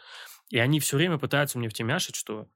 И 0.50 0.58
они 0.58 0.80
все 0.80 0.96
время 0.96 1.18
пытаются 1.18 1.58
мне 1.58 1.68
втемяшить, 1.68 2.16
что 2.16 2.46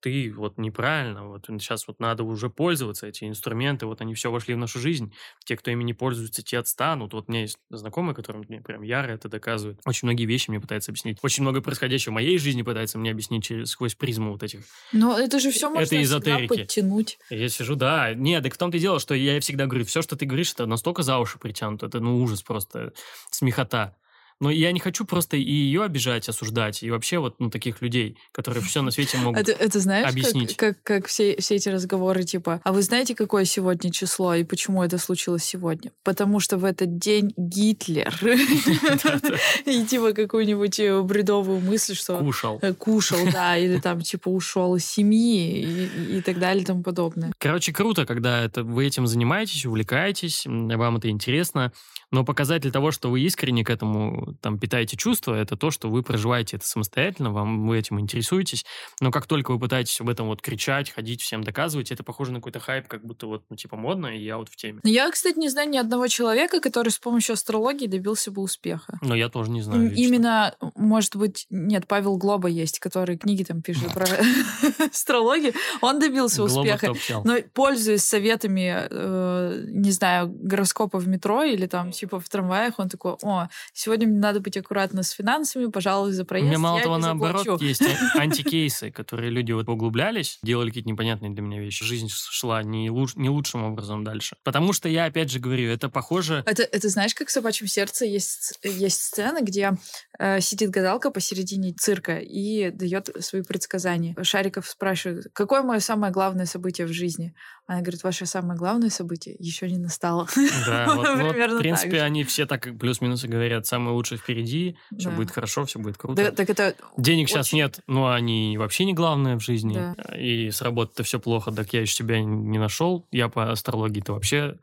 ты 0.00 0.32
вот 0.32 0.58
неправильно, 0.58 1.26
вот 1.26 1.46
сейчас 1.46 1.88
вот 1.88 2.00
надо 2.00 2.24
уже 2.24 2.50
пользоваться 2.50 3.06
эти 3.06 3.24
инструменты, 3.24 3.86
вот 3.86 4.00
они 4.00 4.14
все 4.14 4.30
вошли 4.30 4.54
в 4.54 4.58
нашу 4.58 4.78
жизнь, 4.78 5.14
те, 5.44 5.56
кто 5.56 5.70
ими 5.70 5.82
не 5.82 5.94
пользуются, 5.94 6.42
те 6.42 6.58
отстанут. 6.58 7.12
Вот 7.12 7.24
у 7.28 7.32
меня 7.32 7.42
есть 7.42 7.58
знакомые, 7.70 8.14
которые 8.14 8.44
мне 8.48 8.60
прям 8.60 8.82
яро 8.82 9.12
это 9.12 9.28
доказывают. 9.28 9.80
Очень 9.84 10.08
многие 10.08 10.26
вещи 10.26 10.50
мне 10.50 10.60
пытаются 10.60 10.90
объяснить. 10.90 11.18
Очень 11.22 11.42
много 11.42 11.60
происходящего 11.60 12.10
в 12.10 12.14
моей 12.14 12.38
жизни 12.38 12.62
пытается 12.62 12.98
мне 12.98 13.10
объяснить 13.10 13.44
через, 13.44 13.70
сквозь 13.70 13.94
призму 13.94 14.32
вот 14.32 14.42
этих. 14.42 14.60
Но 14.92 15.18
это 15.18 15.40
же 15.40 15.50
все 15.50 15.70
можно 15.70 15.84
это 15.84 16.02
эзотерики. 16.02 16.48
подтянуть. 16.48 17.18
Я 17.30 17.48
сижу, 17.48 17.74
да. 17.74 18.12
Нет, 18.14 18.42
так 18.42 18.54
в 18.54 18.58
том-то 18.58 18.76
и 18.76 18.80
дело, 18.80 19.00
что 19.00 19.14
я 19.14 19.40
всегда 19.40 19.66
говорю, 19.66 19.84
все, 19.84 20.02
что 20.02 20.16
ты 20.16 20.26
говоришь, 20.26 20.52
это 20.52 20.66
настолько 20.66 21.02
за 21.02 21.18
уши 21.18 21.38
притянуто, 21.38 21.86
это 21.86 22.00
ну 22.00 22.20
ужас 22.22 22.42
просто, 22.42 22.92
смехота. 23.30 23.96
Но 24.40 24.50
я 24.50 24.72
не 24.72 24.80
хочу 24.80 25.04
просто 25.04 25.36
и 25.36 25.52
ее 25.52 25.84
обижать, 25.84 26.28
осуждать, 26.28 26.82
и 26.82 26.90
вообще 26.90 27.18
вот 27.18 27.36
ну, 27.38 27.50
таких 27.50 27.80
людей, 27.82 28.16
которые 28.32 28.62
все 28.62 28.82
на 28.82 28.90
свете 28.90 29.18
могут 29.22 29.40
это, 29.40 29.52
это 29.52 29.80
знаешь, 29.80 30.08
объяснить. 30.08 30.56
Как, 30.56 30.76
как, 30.82 31.02
как 31.02 31.06
все, 31.06 31.36
все 31.38 31.56
эти 31.56 31.68
разговоры, 31.68 32.24
типа, 32.24 32.60
а 32.64 32.72
вы 32.72 32.82
знаете, 32.82 33.14
какое 33.14 33.44
сегодня 33.44 33.92
число 33.92 34.34
и 34.34 34.44
почему 34.44 34.82
это 34.82 34.98
случилось 34.98 35.44
сегодня? 35.44 35.92
Потому 36.02 36.40
что 36.40 36.58
в 36.58 36.64
этот 36.64 36.98
день 36.98 37.32
Гитлер 37.36 38.14
и 39.66 39.84
типа 39.84 40.12
какую-нибудь 40.12 40.80
э, 40.80 41.02
бредовую 41.02 41.60
мысль, 41.60 41.94
что... 41.94 42.18
Кушал. 42.18 42.58
Э, 42.62 42.72
кушал, 42.74 43.18
да, 43.32 43.56
или 43.56 43.78
там 43.78 44.00
типа 44.00 44.28
ушел 44.28 44.76
из 44.76 44.84
семьи 44.84 45.88
и 46.18 46.20
так 46.22 46.38
далее 46.38 46.62
и 46.62 46.66
тому 46.66 46.82
подобное. 46.82 47.32
Короче, 47.38 47.72
круто, 47.72 48.06
когда 48.06 48.42
это 48.42 48.62
вы 48.62 48.86
этим 48.86 49.06
занимаетесь, 49.06 49.64
увлекаетесь, 49.66 50.44
вам 50.46 50.96
это 50.96 51.08
интересно, 51.08 51.72
но 52.10 52.24
показатель 52.24 52.70
того, 52.70 52.90
что 52.90 53.10
вы 53.10 53.20
искренне 53.20 53.64
к 53.64 53.70
этому 53.70 54.23
там 54.40 54.58
питаете 54.58 54.96
чувства, 54.96 55.34
это 55.34 55.56
то, 55.56 55.70
что 55.70 55.88
вы 55.88 56.02
проживаете 56.02 56.56
это 56.56 56.66
самостоятельно, 56.66 57.30
вам 57.30 57.66
вы 57.66 57.78
этим 57.78 58.00
интересуетесь, 58.00 58.64
но 59.00 59.10
как 59.10 59.26
только 59.26 59.52
вы 59.52 59.58
пытаетесь 59.58 60.00
об 60.00 60.08
этом 60.08 60.26
вот 60.26 60.42
кричать, 60.42 60.90
ходить, 60.90 61.22
всем 61.22 61.44
доказывать, 61.44 61.92
это 61.92 62.02
похоже 62.02 62.32
на 62.32 62.38
какой-то 62.38 62.60
хайп, 62.60 62.88
как 62.88 63.04
будто 63.04 63.26
вот, 63.26 63.44
ну, 63.50 63.56
типа, 63.56 63.76
модно, 63.76 64.06
и 64.06 64.22
я 64.22 64.36
вот 64.38 64.48
в 64.48 64.56
теме. 64.56 64.80
Я, 64.84 65.10
кстати, 65.10 65.38
не 65.38 65.48
знаю 65.48 65.70
ни 65.70 65.78
одного 65.78 66.08
человека, 66.08 66.60
который 66.60 66.90
с 66.90 66.98
помощью 66.98 67.34
астрологии 67.34 67.86
добился 67.86 68.30
бы 68.30 68.42
успеха. 68.42 68.98
Но 69.02 69.14
я 69.14 69.28
тоже 69.28 69.50
не 69.50 69.62
знаю. 69.62 69.90
лично. 69.90 70.00
Именно, 70.00 70.54
может 70.74 71.16
быть, 71.16 71.46
нет, 71.50 71.86
Павел 71.86 72.16
Глоба 72.16 72.48
есть, 72.48 72.78
который 72.78 73.16
книги 73.16 73.44
там 73.44 73.62
пишет 73.62 73.92
про 73.92 74.06
астрологию. 74.90 75.52
Он 75.80 75.98
добился 75.98 76.42
успеха. 76.42 76.92
Но 77.24 77.38
пользуясь 77.52 78.04
советами, 78.04 78.86
э, 78.90 79.64
не 79.68 79.90
знаю, 79.90 80.28
гороскопа 80.28 80.98
в 80.98 81.08
метро 81.08 81.42
или 81.42 81.66
там 81.66 81.92
типа 81.92 82.20
в 82.20 82.28
трамваях, 82.28 82.78
он 82.78 82.88
такой, 82.88 83.16
о, 83.22 83.48
сегодня 83.72 84.06
мне 84.06 84.13
надо 84.18 84.40
быть 84.40 84.56
аккуратно 84.56 85.02
с 85.02 85.10
финансами, 85.10 85.66
пожалуй, 85.66 86.12
за 86.12 86.22
У 86.22 86.26
проезд 86.26 86.48
меня 86.48 86.58
мало 86.58 86.78
я 86.78 86.84
того, 86.84 86.98
наоборот, 86.98 87.44
заплачу». 87.44 87.64
есть 87.68 87.82
антикейсы, 88.14 88.90
которые 88.90 89.30
люди 89.30 89.52
вот 89.52 89.68
углублялись, 89.68 90.38
делали 90.42 90.68
какие-то 90.68 90.88
непонятные 90.88 91.30
для 91.30 91.42
меня 91.42 91.60
вещи. 91.60 91.84
Жизнь 91.84 92.08
шла 92.10 92.62
не, 92.62 92.90
луч- 92.90 93.16
не 93.16 93.28
лучшим 93.28 93.64
образом 93.64 94.04
дальше. 94.04 94.36
Потому 94.42 94.72
что 94.72 94.88
я, 94.88 95.06
опять 95.06 95.30
же, 95.30 95.38
говорю, 95.38 95.70
это 95.70 95.88
похоже... 95.88 96.42
Это, 96.46 96.62
это 96.62 96.88
знаешь, 96.88 97.14
как 97.14 97.28
в 97.28 97.30
«Собачьем 97.30 97.68
сердце» 97.68 98.04
есть, 98.04 98.58
есть 98.62 99.02
сцена, 99.02 99.40
где 99.42 99.72
э, 100.18 100.40
сидит 100.40 100.70
гадалка 100.70 101.10
посередине 101.10 101.72
цирка 101.72 102.18
и 102.18 102.70
дает 102.70 103.10
свои 103.20 103.42
предсказания. 103.42 104.14
Шариков 104.22 104.68
спрашивает, 104.68 105.26
какое 105.32 105.62
мое 105.62 105.80
самое 105.80 106.12
главное 106.12 106.46
событие 106.46 106.86
в 106.86 106.92
жизни? 106.92 107.34
Она 107.66 107.80
говорит, 107.80 108.04
ваше 108.04 108.26
самое 108.26 108.58
главное 108.58 108.90
событие 108.90 109.36
еще 109.38 109.70
не 109.70 109.78
настало. 109.78 110.28
Да, 110.66 110.84
вот, 110.94 111.08
вот, 111.08 111.34
в 111.34 111.58
принципе, 111.58 112.02
они 112.02 112.22
все 112.24 112.44
так 112.44 112.76
плюс-минус 112.78 113.24
и 113.24 113.28
говорят, 113.28 113.66
самое 113.66 113.94
лучшее 113.96 114.18
впереди, 114.18 114.76
все 114.98 115.08
Да. 115.08 115.16
будет 115.16 115.30
хорошо, 115.30 115.64
все 115.64 115.78
будет 115.78 115.96
круто. 115.96 116.24
Да, 116.24 116.30
так 116.30 116.50
это 116.50 116.74
Денег 116.98 117.28
сейчас 117.28 117.48
очень- 117.48 117.58
нет, 117.58 117.80
но 117.86 118.10
они 118.10 118.58
вообще 118.58 118.84
не 118.84 118.92
главное 118.92 119.36
в 119.38 119.40
жизни. 119.42 119.74
Да. 119.96 120.16
И 120.16 120.50
с 120.50 120.60
работы-то 120.60 121.04
все 121.04 121.18
плохо, 121.18 121.52
так 121.52 121.72
я 121.72 121.80
еще 121.80 121.94
себя 121.94 122.20
не 122.20 122.58
нашел. 122.58 123.06
Я 123.10 123.28
по 123.28 123.50
астрологии-то 123.50 124.12
вообще 124.12 124.58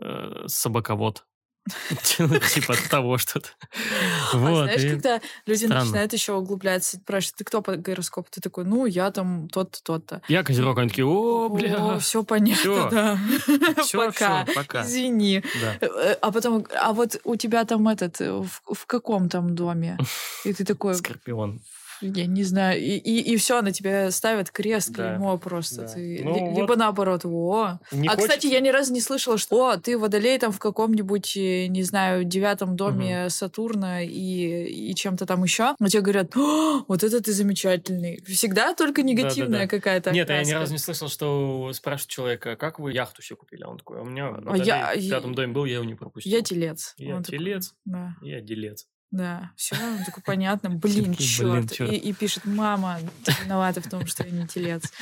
э, 0.00 0.44
собаковод. 0.46 1.24
Типа 2.02 2.74
того 2.90 3.18
что-то. 3.18 3.48
А 4.32 4.36
Вот. 4.38 4.64
знаешь, 4.64 4.84
и- 4.84 4.90
когда 4.90 5.20
люди 5.46 5.64
странно. 5.66 5.84
начинают 5.84 6.12
еще 6.12 6.32
углубляться, 6.34 6.96
спрашивают, 6.98 7.36
ты 7.36 7.44
кто 7.44 7.62
по 7.62 7.76
гороскопу? 7.76 8.28
Ты 8.30 8.40
такой, 8.40 8.64
ну, 8.64 8.86
я 8.86 9.10
там 9.10 9.48
тот-то, 9.48 9.82
тот-то. 9.82 10.22
Я 10.28 10.42
козерог, 10.44 10.78
они 10.78 10.88
такие, 10.88 11.06
о, 11.06 11.48
бля, 11.48 11.98
все 11.98 12.22
понятно, 12.22 12.88
да. 12.90 13.18
все, 13.82 14.06
Пока. 14.06 14.44
все, 14.44 14.54
пока. 14.54 14.82
Извини. 14.84 15.42
Да. 15.60 15.76
Э, 15.80 16.16
А 16.20 16.30
потом, 16.32 16.66
а 16.80 16.92
вот 16.92 17.20
у 17.24 17.36
тебя 17.36 17.64
там 17.64 17.88
этот, 17.88 18.20
э, 18.20 18.30
в, 18.32 18.62
в 18.74 18.86
каком 18.86 19.28
там 19.28 19.54
доме? 19.54 19.98
И 20.44 20.52
ты 20.52 20.64
такой, 20.64 20.94
Скорпион. 20.94 21.60
Я 22.00 22.26
не 22.26 22.42
знаю, 22.44 22.80
и, 22.80 22.96
и, 22.98 23.36
все, 23.36 23.62
на 23.62 23.72
тебя 23.72 24.10
ставят 24.10 24.50
крест, 24.50 24.90
Да, 24.92 25.10
клеймо 25.16 25.38
просто. 25.38 25.82
да. 25.82 25.88
Ты, 25.88 26.20
Ну 26.22 26.34
ли- 26.34 26.40
вот. 26.50 26.58
Либо 26.58 26.76
наоборот, 26.76 27.22
о. 27.24 27.78
Не 27.92 28.08
а, 28.08 28.12
хочется- 28.12 28.28
кстати, 28.28 28.46
я 28.52 28.60
ни 28.60 28.68
разу 28.68 28.92
не 28.92 29.00
слышала, 29.00 29.38
что 29.38 29.70
о, 29.70 29.76
ты 29.78 29.96
водолей 29.98 30.38
там 30.38 30.52
в 30.52 30.58
каком-нибудь, 30.58 31.36
э, 31.36 31.66
не 31.66 31.82
знаю, 31.82 32.24
девятом 32.24 32.76
доме 32.76 33.28
Сатурна 33.30 34.02
и, 34.02 34.10
и 34.90 34.94
чем-то 34.94 35.26
там 35.26 35.42
еще. 35.42 35.74
А 35.78 35.88
тебе 35.88 36.02
говорят, 36.02 36.36
«О, 36.36 36.84
вот 36.88 37.02
это 37.04 37.20
ты 37.20 37.32
замечательный. 37.32 38.22
Всегда 38.26 38.74
только 38.74 39.02
негативная 39.02 39.60
Да-да-да. 39.66 39.68
какая-то 39.68 40.10
Нет, 40.12 40.28
я 40.28 40.36
ни 40.36 40.40
окраска. 40.40 40.58
разу 40.60 40.72
не 40.72 40.78
слышал, 40.78 41.08
что 41.08 41.72
спрашивают 41.72 42.10
человека, 42.10 42.56
как 42.56 42.78
вы 42.78 42.92
яхту 42.92 43.22
себе 43.22 43.36
купили? 43.36 43.62
А 43.62 43.68
он 43.68 43.78
такой, 43.78 43.98
а 43.98 44.02
у 44.02 44.06
меня 44.06 44.28
А 44.46 44.56
я- 44.56 44.92
в 44.96 45.08
пятом 45.10 45.34
доме 45.34 45.52
был, 45.52 45.64
я 45.64 45.74
его 45.74 45.84
не 45.84 45.94
пропустил. 45.94 46.32
Я 46.32 46.42
телец. 46.42 46.94
Я 46.98 47.16
Он 47.16 47.22
такой, 47.22 47.38
телец. 47.38 47.74
Да. 47.84 48.14
Я 48.22 48.40
делец. 48.40 48.86
Да, 49.16 49.50
все, 49.56 49.76
такой 50.04 50.22
понятно. 50.26 50.68
Блин, 50.68 51.14
черт. 51.14 51.80
И, 51.80 51.96
и 51.96 52.12
пишет, 52.12 52.44
мама, 52.44 52.98
ты 53.24 53.32
виновата 53.42 53.80
в 53.80 53.88
том, 53.88 54.06
что 54.06 54.24
я 54.24 54.30
не 54.30 54.46
телец. 54.46 54.92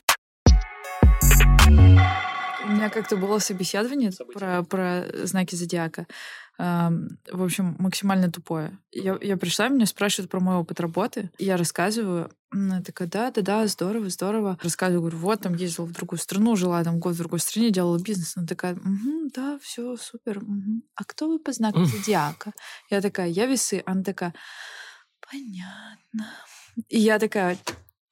У 2.64 2.68
меня 2.68 2.88
как-то 2.88 3.16
было 3.16 3.38
собеседование 3.38 4.10
про, 4.32 4.62
про 4.62 5.04
знаки 5.24 5.54
зодиака. 5.54 6.06
В 6.56 7.42
общем, 7.42 7.76
максимально 7.78 8.30
тупое. 8.30 8.78
Я, 8.92 9.18
я 9.20 9.36
пришла, 9.36 9.68
меня 9.68 9.86
спрашивают 9.86 10.30
про 10.30 10.40
мой 10.40 10.56
опыт 10.56 10.80
работы. 10.80 11.30
Я 11.38 11.56
рассказываю. 11.56 12.30
Она 12.50 12.80
такая, 12.80 13.08
да, 13.08 13.30
да, 13.32 13.42
да, 13.42 13.66
здорово, 13.66 14.08
здорово. 14.08 14.58
Рассказываю, 14.62 15.00
говорю, 15.02 15.18
вот, 15.18 15.40
там 15.40 15.54
ездила 15.54 15.84
в 15.84 15.92
другую 15.92 16.18
страну, 16.20 16.54
жила 16.56 16.82
там 16.84 17.00
год 17.00 17.14
в 17.14 17.18
другой 17.18 17.40
стране, 17.40 17.70
делала 17.70 17.98
бизнес. 17.98 18.36
Она 18.36 18.46
такая, 18.46 18.76
«Мгм, 18.76 19.30
да, 19.34 19.58
все 19.60 19.96
супер. 19.96 20.40
мгм. 20.40 20.84
А 20.94 21.04
кто 21.04 21.28
вы 21.28 21.40
по 21.40 21.52
знаку 21.52 21.84
зодиака? 21.84 22.52
Я 22.90 23.00
такая, 23.00 23.28
я 23.28 23.46
весы. 23.46 23.82
Она 23.84 24.04
такая, 24.04 24.32
понятно. 25.20 26.32
И 26.88 26.98
я 27.00 27.18
такая, 27.18 27.58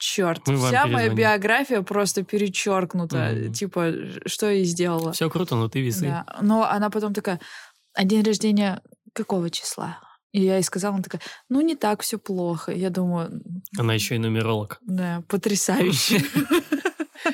черт, 0.03 0.47
Мы 0.49 0.57
вся 0.57 0.87
моя 0.87 1.09
перезвоним». 1.09 1.15
биография 1.17 1.83
просто 1.83 2.25
перечеркнута. 2.25 3.31
Мгм. 3.33 3.53
Типа, 3.53 3.93
что 4.27 4.51
я 4.51 4.65
сделала. 4.65 5.13
Все 5.13 5.31
круто, 5.31 5.55
но 5.55 5.69
ты 5.69 5.81
весы. 5.81 6.07
Да. 6.07 6.27
Но 6.43 6.65
она 6.65 6.91
потом 6.91 7.15
такая, 7.15 7.41
а 7.95 8.05
день 8.05 8.23
рождения 8.25 8.83
какого 9.13 9.49
числа? 9.51 9.99
И 10.33 10.41
я 10.43 10.55
ей 10.57 10.63
сказала, 10.63 10.95
она 10.95 11.03
такая, 11.05 11.21
ну 11.49 11.61
не 11.61 11.77
так 11.77 12.01
все 12.03 12.19
плохо. 12.19 12.73
Я 12.73 12.91
думаю, 12.91 13.43
Она 13.79 13.95
еще 13.95 14.17
и 14.17 14.19
нумеролог. 14.19 14.79
да, 14.83 15.23
потрясающе. 15.29 16.25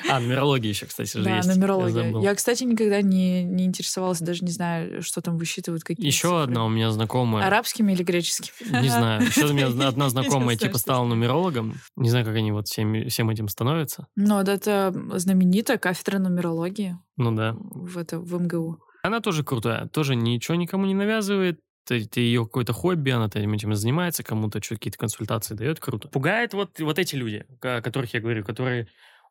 А, 0.08 0.20
нумерология 0.20 0.70
еще, 0.70 0.86
кстати, 0.86 1.16
же 1.16 1.24
Да, 1.24 1.36
есть. 1.36 1.48
Я 1.48 1.54
нумерология. 1.54 2.20
Я, 2.20 2.34
кстати, 2.34 2.64
никогда 2.64 3.02
не, 3.02 3.44
не 3.44 3.64
интересовалась, 3.64 4.20
даже 4.20 4.44
не 4.44 4.50
знаю, 4.50 5.02
что 5.02 5.20
там 5.20 5.38
высчитывают 5.38 5.84
какие 5.84 6.06
Еще 6.06 6.42
одна 6.42 6.64
у 6.64 6.68
меня 6.68 6.90
знакомая. 6.90 7.46
Арабскими 7.46 7.92
или 7.92 8.02
греческими? 8.02 8.82
Не 8.82 8.88
знаю. 8.88 9.22
Еще 9.22 9.46
у 9.46 9.52
меня 9.52 9.66
одна 9.66 10.08
знакомая 10.08 10.56
типа 10.56 10.78
стала 10.78 11.04
нумерологом. 11.04 11.74
Не 11.96 12.10
знаю, 12.10 12.24
как 12.24 12.34
они 12.36 12.52
вот 12.52 12.68
всем, 12.68 13.08
всем 13.08 13.30
этим 13.30 13.48
становятся. 13.48 14.06
Ну, 14.16 14.40
это 14.40 14.94
знаменитая 15.14 15.78
кафедра 15.78 16.18
нумерологии 16.18 16.96
Ну 17.16 17.32
да. 17.32 17.54
в, 17.58 17.98
это, 17.98 18.18
в 18.18 18.40
МГУ. 18.40 18.78
Она 19.02 19.20
тоже 19.20 19.44
крутая. 19.44 19.86
Тоже 19.88 20.16
ничего 20.16 20.56
никому 20.56 20.86
не 20.86 20.94
навязывает. 20.94 21.60
Это 21.90 22.20
ее 22.20 22.44
какое-то 22.44 22.74
хобби, 22.74 23.10
она 23.10 23.26
этим 23.26 23.52
этим 23.54 23.74
занимается, 23.74 24.22
кому-то 24.22 24.62
что 24.62 24.74
какие-то 24.74 24.98
консультации 24.98 25.54
дает, 25.54 25.80
круто. 25.80 26.08
Пугает 26.08 26.52
вот, 26.52 26.78
вот 26.80 26.98
эти 26.98 27.14
люди, 27.16 27.46
о 27.62 27.80
которых 27.80 28.12
я 28.12 28.20
говорю, 28.20 28.44
которые 28.44 28.88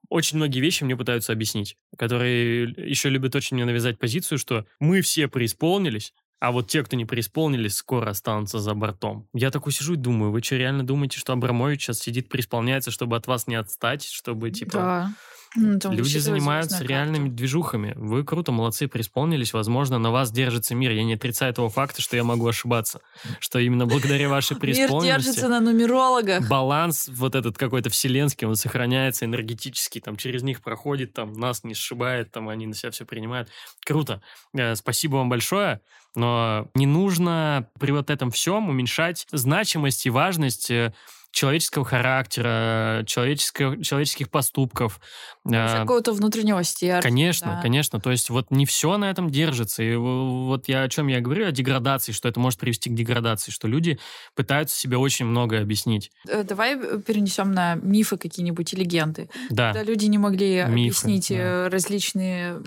очень 0.10 0.38
многие 0.38 0.60
вещи 0.60 0.83
мне 0.83 0.95
пытаются 0.95 1.33
объяснить, 1.33 1.77
которые 1.97 2.63
еще 2.63 3.10
любят 3.10 3.36
очень 3.36 3.55
мне 3.55 3.65
навязать 3.65 3.99
позицию, 3.99 4.38
что 4.38 4.65
мы 4.79 5.01
все 5.01 5.27
преисполнились, 5.27 6.13
а 6.39 6.51
вот 6.51 6.67
те, 6.67 6.83
кто 6.83 6.95
не 6.95 7.05
преисполнились, 7.05 7.75
скоро 7.75 8.12
останутся 8.12 8.60
за 8.60 8.73
бортом. 8.73 9.27
Я 9.33 9.49
такой 9.49 9.71
сижу 9.71 9.93
и 9.93 9.97
думаю, 9.97 10.31
вы 10.31 10.41
что, 10.43 10.55
реально 10.55 10.83
думаете, 10.86 11.17
что 11.17 11.33
Абрамович 11.33 11.81
сейчас 11.81 11.99
сидит, 11.99 12.29
преисполняется, 12.29 12.91
чтобы 12.91 13.15
от 13.15 13.27
вас 13.27 13.47
не 13.47 13.55
отстать, 13.55 14.03
чтобы, 14.03 14.51
типа... 14.51 14.71
Да. 14.73 15.12
Ну, 15.55 15.79
там 15.79 15.93
Люди 15.93 16.17
занимаются 16.17 16.83
реальными 16.83 17.29
движухами. 17.29 17.93
Вы 17.95 18.23
круто, 18.23 18.51
молодцы, 18.51 18.88
преисполнились. 18.88 19.53
Возможно, 19.53 19.97
на 19.97 20.12
вас 20.12 20.31
держится 20.31 20.75
мир. 20.75 20.91
Я 20.91 21.03
не 21.03 21.13
отрицаю 21.13 21.53
того 21.53 21.69
факта, 21.69 22.01
что 22.01 22.15
я 22.15 22.23
могу 22.23 22.47
ошибаться. 22.47 23.01
Что 23.39 23.60
именно 23.60 23.86
благодаря 23.86 24.29
вашей 24.29 24.53
Мир 24.53 24.62
преисполненности 24.62 25.25
держится 25.25 25.47
на 25.47 25.60
нумерологах. 25.60 26.47
баланс 26.47 27.10
вот 27.12 27.36
этот 27.36 27.57
какой-то 27.57 27.89
вселенский, 27.89 28.47
он 28.47 28.55
сохраняется 28.55 29.25
энергетически, 29.25 29.99
там 29.99 30.17
через 30.17 30.43
них 30.43 30.62
проходит, 30.62 31.13
там 31.13 31.33
нас 31.33 31.63
не 31.63 31.73
сшибает, 31.73 32.31
там 32.31 32.49
они 32.49 32.67
на 32.67 32.73
себя 32.73 32.91
все 32.91 33.05
принимают. 33.05 33.49
Круто. 33.86 34.21
Э, 34.53 34.75
Спасибо 34.75 35.15
вам 35.15 35.29
большое. 35.29 35.81
Но 36.15 36.69
не 36.73 36.86
нужно 36.86 37.69
при 37.79 37.91
вот 37.91 38.10
этом 38.10 38.31
всем 38.31 38.69
уменьшать 38.69 39.27
значимость 39.31 40.05
и 40.05 40.10
важность 40.10 40.71
э, 40.71 40.93
человеческого 41.38 41.86
характера, 41.86 43.04
человеческого, 43.06 43.84
человеческих 43.84 44.28
поступков. 44.32 45.00
Э, 45.45 45.82
Какого-то 45.82 46.13
внутреннего 46.13 46.63
стерва. 46.63 47.04
Конечно, 47.04 47.52
да. 47.52 47.62
конечно. 47.62 48.00
То 48.00 48.10
есть 48.10 48.32
вот 48.32 48.50
не 48.50 48.65
все 48.65 48.97
на 48.97 49.12
этом 49.12 49.30
держится. 49.30 49.84
И 49.84 49.95
вот 49.95 50.67
я 50.67 50.82
о 50.82 50.89
чем 50.89 51.06
я 51.06 51.21
говорю, 51.21 51.45
о 51.45 51.52
деградации, 51.52 52.12
что 52.12 52.28
это 52.28 52.39
может 52.39 52.60
привести 52.60 52.89
к 52.89 52.95
деградации, 52.95 53.52
что 53.52 53.67
люди 53.67 54.00
пытаются 54.34 54.76
себе 54.76 54.97
очень 54.97 55.26
многое 55.26 55.62
объяснить. 55.62 56.10
Э, 56.28 56.41
Давай 56.41 56.76
э, 56.76 57.00
перенесем 57.06 57.52
на 57.52 57.76
мифы 57.76 58.17
какие-нибудь 58.17 58.73
и 58.73 58.76
легенды. 58.76 59.30
Да. 59.52 59.73
Когда 59.73 59.84
люди 59.84 60.06
не 60.06 60.17
могли 60.17 60.63
Мифы, 60.63 60.71
объяснить 60.71 61.30
да. 61.30 61.69
различные 61.69 62.63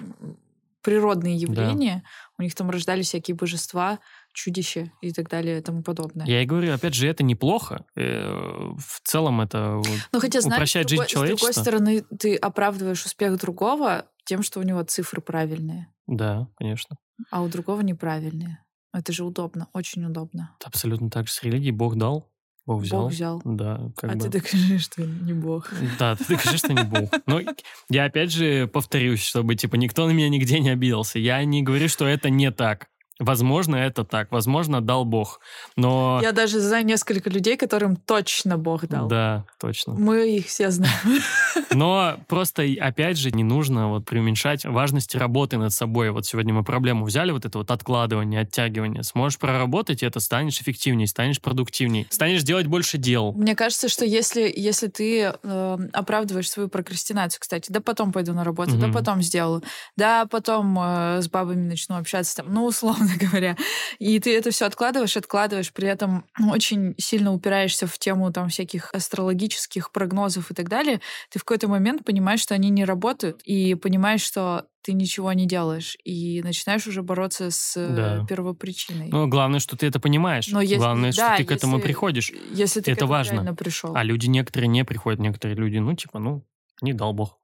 природные 0.82 1.36
явления, 1.36 2.02
у 2.38 2.42
них 2.42 2.54
там 2.54 2.70
рождались 2.70 3.08
всякие 3.08 3.34
божества, 3.34 3.98
чудища 4.32 4.90
и 5.00 5.12
так 5.12 5.28
далее 5.28 5.58
и 5.58 5.62
тому 5.62 5.82
подобное. 5.82 6.26
Я 6.26 6.42
и 6.42 6.46
говорю, 6.46 6.72
опять 6.72 6.94
же, 6.94 7.08
это 7.08 7.22
неплохо. 7.22 7.84
Э, 7.96 8.32
В 8.78 9.00
целом 9.04 9.40
это 9.40 9.82
Но 10.12 10.20
хотя, 10.20 10.40
знаешь, 10.40 10.58
упрощает 10.58 10.86
с 10.86 10.90
жизнь 10.90 11.02
другой, 11.02 11.08
с 11.08 11.12
другой 11.12 11.28
человечества. 11.36 11.62
стороны, 11.62 12.02
ты 12.18 12.36
оправдываешь 12.36 13.04
успех 13.04 13.38
другого 13.38 14.06
тем, 14.24 14.42
что 14.42 14.60
у 14.60 14.62
него 14.62 14.82
цифры 14.84 15.20
правильные, 15.20 15.88
Да, 16.06 16.46
конечно. 16.56 16.96
а 17.30 17.42
у 17.42 17.48
другого 17.48 17.80
неправильные. 17.80 18.64
Это 18.92 19.12
же 19.12 19.24
удобно, 19.24 19.68
очень 19.72 20.04
удобно. 20.04 20.56
Абсолютно 20.64 21.10
так 21.10 21.26
же 21.28 21.32
с 21.32 21.42
религией. 21.42 21.70
Бог 21.72 21.96
дал, 21.96 22.29
Бог 22.66 22.82
взял. 22.82 23.02
Бог 23.02 23.12
взял. 23.12 23.42
Да, 23.44 23.90
как 23.96 24.12
а 24.12 24.14
бы. 24.14 24.20
ты 24.20 24.28
докажи, 24.28 24.78
что 24.78 25.02
не 25.02 25.32
Бог. 25.32 25.72
Да, 25.98 26.16
ты 26.16 26.24
докажи, 26.28 26.58
что 26.58 26.72
не 26.72 26.84
Бог. 26.84 27.10
Но 27.26 27.40
я 27.88 28.04
опять 28.04 28.32
же 28.32 28.66
повторюсь, 28.68 29.22
чтобы 29.22 29.56
типа 29.56 29.76
никто 29.76 30.06
на 30.06 30.10
меня 30.12 30.28
нигде 30.28 30.60
не 30.60 30.70
обиделся. 30.70 31.18
Я 31.18 31.44
не 31.44 31.62
говорю, 31.62 31.88
что 31.88 32.06
это 32.06 32.30
не 32.30 32.50
так. 32.50 32.88
Возможно, 33.20 33.76
это 33.76 34.02
так. 34.04 34.32
Возможно, 34.32 34.80
дал 34.80 35.04
Бог. 35.04 35.40
Но... 35.76 36.20
Я 36.22 36.32
даже 36.32 36.58
знаю 36.58 36.86
несколько 36.86 37.28
людей, 37.28 37.58
которым 37.58 37.96
точно 37.96 38.56
Бог 38.56 38.88
дал. 38.88 39.08
Да, 39.08 39.44
точно. 39.60 39.92
Мы 39.92 40.36
их 40.36 40.46
все 40.46 40.70
знаем. 40.70 41.22
Но 41.70 42.16
просто, 42.28 42.64
опять 42.80 43.18
же, 43.18 43.30
не 43.30 43.44
нужно 43.44 43.88
вот 43.90 44.06
преуменьшать 44.06 44.64
важность 44.64 45.14
работы 45.14 45.58
над 45.58 45.72
собой. 45.72 46.10
Вот 46.10 46.24
сегодня 46.24 46.54
мы 46.54 46.64
проблему 46.64 47.04
взяли, 47.04 47.30
вот 47.30 47.44
это 47.44 47.58
вот 47.58 47.70
откладывание, 47.70 48.40
оттягивание. 48.40 49.02
Сможешь 49.02 49.38
проработать 49.38 50.02
это, 50.02 50.18
станешь 50.18 50.60
эффективнее, 50.60 51.06
станешь 51.06 51.42
продуктивнее, 51.42 52.06
станешь 52.08 52.42
делать 52.42 52.66
больше 52.66 52.96
дел. 52.96 53.32
Мне 53.32 53.54
кажется, 53.54 53.90
что 53.90 54.06
если, 54.06 54.50
если 54.54 54.88
ты 54.88 55.34
э, 55.42 55.78
оправдываешь 55.92 56.50
свою 56.50 56.70
прокрастинацию, 56.70 57.40
кстати, 57.40 57.70
да 57.70 57.80
потом 57.80 58.12
пойду 58.12 58.32
на 58.32 58.44
работу, 58.44 58.72
mm-hmm. 58.72 58.86
да 58.86 58.92
потом 58.92 59.22
сделаю, 59.22 59.62
да 59.96 60.24
потом 60.24 60.78
э, 60.80 61.20
с 61.20 61.28
бабами 61.28 61.68
начну 61.68 61.96
общаться, 61.96 62.36
там, 62.36 62.52
ну, 62.52 62.64
условно 62.64 63.09
говоря, 63.20 63.56
и 63.98 64.18
ты 64.20 64.36
это 64.36 64.50
все 64.50 64.66
откладываешь, 64.66 65.16
откладываешь, 65.16 65.72
при 65.72 65.88
этом 65.88 66.24
очень 66.50 66.94
сильно 66.98 67.32
упираешься 67.32 67.86
в 67.86 67.98
тему 67.98 68.32
там 68.32 68.48
всяких 68.48 68.92
астрологических 68.92 69.92
прогнозов 69.92 70.50
и 70.50 70.54
так 70.54 70.68
далее, 70.68 71.00
ты 71.30 71.38
в 71.38 71.44
какой-то 71.44 71.68
момент 71.68 72.04
понимаешь, 72.04 72.40
что 72.40 72.54
они 72.54 72.70
не 72.70 72.84
работают, 72.84 73.42
и 73.44 73.74
понимаешь, 73.74 74.22
что 74.22 74.66
ты 74.82 74.92
ничего 74.92 75.32
не 75.32 75.46
делаешь, 75.46 75.96
и 76.04 76.40
начинаешь 76.42 76.86
уже 76.86 77.02
бороться 77.02 77.50
с 77.50 77.76
э, 77.76 77.88
да. 77.94 78.26
первопричиной. 78.26 79.08
Ну, 79.08 79.28
главное, 79.28 79.60
что 79.60 79.76
ты 79.76 79.86
это 79.86 80.00
понимаешь. 80.00 80.48
Но 80.48 80.60
если, 80.60 80.76
главное, 80.76 81.12
да, 81.12 81.34
что 81.34 81.36
ты 81.36 81.44
к 81.44 81.52
этому 81.52 81.76
если, 81.76 81.86
приходишь. 81.86 82.32
Если 82.52 82.80
ты 82.80 82.92
это 82.92 83.04
к 83.04 83.08
важно. 83.08 83.54
пришел. 83.54 83.94
А 83.94 84.02
люди 84.02 84.26
некоторые 84.26 84.68
не 84.68 84.84
приходят, 84.84 85.20
некоторые 85.20 85.56
люди, 85.56 85.76
ну, 85.76 85.94
типа, 85.94 86.18
ну, 86.18 86.46
не 86.80 86.94
дал 86.94 87.12
бог. 87.12 87.39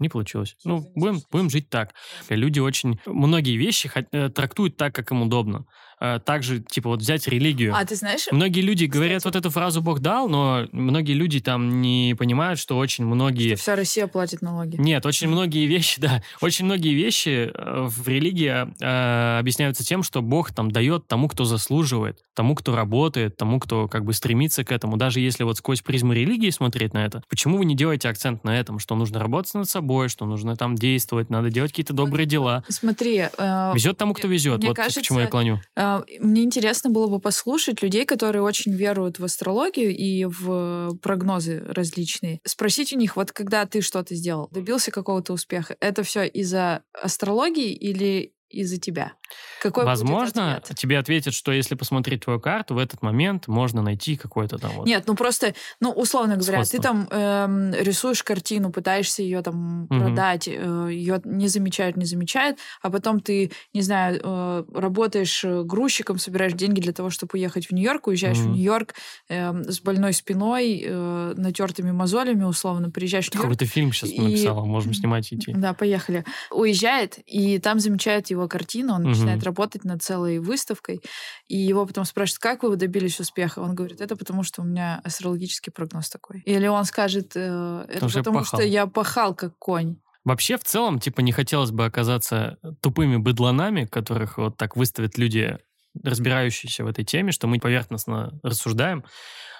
Не 0.00 0.08
получилось. 0.08 0.56
Ну, 0.64 0.90
будем, 0.94 1.20
будем 1.30 1.50
жить 1.50 1.68
так. 1.68 1.94
Люди 2.28 2.60
очень... 2.60 2.98
Многие 3.06 3.56
вещи 3.56 3.90
э, 4.12 4.30
трактуют 4.30 4.76
так, 4.76 4.94
как 4.94 5.10
им 5.10 5.22
удобно. 5.22 5.66
Э, 6.00 6.18
также, 6.24 6.60
типа, 6.60 6.90
вот 6.90 7.00
взять 7.00 7.26
религию. 7.28 7.74
А 7.74 7.84
ты 7.84 7.96
знаешь... 7.96 8.26
Многие 8.30 8.60
люди 8.60 8.82
кстати, 8.86 8.98
говорят 8.98 9.24
вот 9.24 9.36
эту 9.36 9.50
фразу 9.50 9.82
«Бог 9.82 10.00
дал», 10.00 10.28
но 10.28 10.66
многие 10.72 11.12
люди 11.12 11.40
там 11.40 11.80
не 11.80 12.14
понимают, 12.18 12.58
что 12.58 12.76
очень 12.76 13.04
многие... 13.04 13.54
Что 13.54 13.62
вся 13.62 13.76
Россия 13.76 14.06
платит 14.06 14.42
налоги. 14.42 14.76
Нет, 14.76 15.06
очень 15.06 15.28
многие 15.28 15.66
вещи, 15.66 16.00
да, 16.00 16.22
очень 16.40 16.64
многие 16.64 16.94
вещи 16.94 17.50
э, 17.52 17.86
в 17.88 18.08
религии 18.08 18.66
э, 18.80 19.38
объясняются 19.38 19.84
тем, 19.84 20.02
что 20.02 20.22
Бог 20.22 20.52
там 20.52 20.70
дает 20.70 21.06
тому, 21.06 21.28
кто 21.28 21.44
заслуживает, 21.44 22.18
тому, 22.34 22.54
кто 22.54 22.74
работает, 22.74 23.36
тому, 23.36 23.60
кто 23.60 23.88
как 23.88 24.04
бы 24.04 24.12
стремится 24.12 24.64
к 24.64 24.72
этому. 24.72 24.96
Даже 24.96 25.20
если 25.20 25.44
вот 25.44 25.58
сквозь 25.58 25.82
призму 25.82 26.12
религии 26.12 26.50
смотреть 26.50 26.94
на 26.94 27.04
это, 27.04 27.22
почему 27.28 27.58
вы 27.58 27.64
не 27.64 27.76
делаете 27.76 28.08
акцент 28.08 28.44
на 28.44 28.58
этом, 28.58 28.78
что 28.78 28.94
нужно 28.94 29.18
работать 29.20 29.54
над 29.54 29.68
собой, 29.68 30.08
что 30.08 30.26
нужно 30.26 30.56
там 30.56 30.74
действовать, 30.74 31.30
надо 31.30 31.50
делать 31.50 31.70
какие-то 31.70 31.92
добрые 31.92 32.26
дела. 32.26 32.64
Смотри... 32.68 33.26
Э, 33.38 33.72
везет 33.74 33.96
тому, 33.96 34.14
кто 34.14 34.28
везет. 34.28 34.64
вот 34.64 34.76
кажется, 34.76 35.00
к 35.00 35.04
чему 35.04 35.20
я 35.20 35.26
клоню. 35.26 35.60
Э, 35.76 35.91
мне 36.20 36.42
интересно 36.42 36.90
было 36.90 37.06
бы 37.08 37.20
послушать 37.20 37.82
людей, 37.82 38.04
которые 38.04 38.42
очень 38.42 38.72
веруют 38.72 39.18
в 39.18 39.24
астрологию 39.24 39.96
и 39.96 40.24
в 40.24 40.96
прогнозы 41.02 41.62
различные. 41.66 42.40
Спросить 42.44 42.92
у 42.92 42.98
них, 42.98 43.16
вот 43.16 43.32
когда 43.32 43.66
ты 43.66 43.80
что-то 43.80 44.14
сделал, 44.14 44.48
добился 44.50 44.90
какого-то 44.90 45.32
успеха, 45.32 45.76
это 45.80 46.02
все 46.02 46.24
из-за 46.24 46.82
астрологии 46.92 47.72
или 47.72 48.32
из-за 48.52 48.78
тебя? 48.78 49.12
Какой 49.60 49.84
Возможно, 49.84 50.56
ответ? 50.56 50.78
тебе 50.78 50.98
ответят, 50.98 51.34
что 51.34 51.52
если 51.52 51.74
посмотреть 51.74 52.24
твою 52.24 52.40
карту, 52.40 52.74
в 52.74 52.78
этот 52.78 53.02
момент 53.02 53.48
можно 53.48 53.82
найти 53.82 54.16
какой-то 54.16 54.58
там 54.58 54.72
вот... 54.72 54.86
Нет, 54.86 55.04
ну 55.06 55.14
просто, 55.14 55.54
ну, 55.80 55.90
условно 55.90 56.36
говоря, 56.36 56.64
Сходство. 56.64 56.78
ты 56.78 56.82
там 56.82 57.08
эм, 57.10 57.74
рисуешь 57.74 58.22
картину, 58.22 58.70
пытаешься 58.70 59.22
ее 59.22 59.42
там 59.42 59.84
угу. 59.84 59.98
продать, 59.98 60.48
э, 60.48 60.88
ее 60.90 61.20
не 61.24 61.48
замечают, 61.48 61.96
не 61.96 62.04
замечают, 62.04 62.58
а 62.82 62.90
потом 62.90 63.20
ты, 63.20 63.52
не 63.72 63.82
знаю, 63.82 64.20
э, 64.22 64.64
работаешь 64.74 65.44
э, 65.44 65.62
грузчиком, 65.62 66.18
собираешь 66.18 66.52
деньги 66.54 66.80
для 66.80 66.92
того, 66.92 67.10
чтобы 67.10 67.30
уехать 67.34 67.66
в 67.66 67.72
Нью-Йорк, 67.72 68.08
уезжаешь 68.08 68.38
угу. 68.38 68.48
в 68.48 68.52
Нью-Йорк 68.52 68.94
э, 69.28 69.62
с 69.70 69.80
больной 69.80 70.12
спиной, 70.12 70.82
э, 70.84 71.34
натертыми 71.36 71.92
мозолями, 71.92 72.44
условно, 72.44 72.90
приезжаешь 72.90 73.30
в 73.30 73.34
Нью-Йорк. 73.34 73.52
Какой-то 73.52 73.72
фильм 73.72 73.92
сейчас 73.92 74.10
и... 74.10 74.20
написала, 74.20 74.64
можем 74.64 74.92
снимать 74.92 75.30
и 75.32 75.36
идти. 75.36 75.52
Да, 75.52 75.72
поехали. 75.72 76.24
Уезжает, 76.50 77.18
и 77.26 77.58
там 77.58 77.78
замечают 77.78 78.28
его 78.28 78.41
картину, 78.48 78.94
он 78.94 79.02
угу. 79.02 79.10
начинает 79.10 79.42
работать 79.44 79.84
над 79.84 80.02
целой 80.02 80.38
выставкой, 80.38 81.00
и 81.48 81.56
его 81.56 81.86
потом 81.86 82.04
спрашивают, 82.04 82.40
как 82.40 82.62
вы 82.62 82.76
добились 82.76 83.20
успеха? 83.20 83.60
Он 83.60 83.74
говорит, 83.74 84.00
это 84.00 84.16
потому, 84.16 84.42
что 84.42 84.62
у 84.62 84.64
меня 84.64 85.00
астрологический 85.04 85.72
прогноз 85.72 86.08
такой. 86.08 86.40
Или 86.44 86.66
он 86.66 86.84
скажет, 86.84 87.32
э, 87.34 87.86
это 87.88 88.08
потому, 88.08 88.38
пахал. 88.38 88.58
что 88.58 88.66
я 88.66 88.86
пахал 88.86 89.34
как 89.34 89.58
конь. 89.58 89.96
Вообще, 90.24 90.56
в 90.56 90.64
целом, 90.64 91.00
типа, 91.00 91.20
не 91.20 91.32
хотелось 91.32 91.72
бы 91.72 91.84
оказаться 91.84 92.58
тупыми 92.80 93.16
быдланами, 93.16 93.86
которых 93.86 94.38
вот 94.38 94.56
так 94.56 94.76
выставят 94.76 95.18
люди, 95.18 95.58
разбирающиеся 96.02 96.84
в 96.84 96.86
этой 96.86 97.04
теме, 97.04 97.32
что 97.32 97.46
мы 97.46 97.58
поверхностно 97.58 98.38
рассуждаем. 98.42 99.04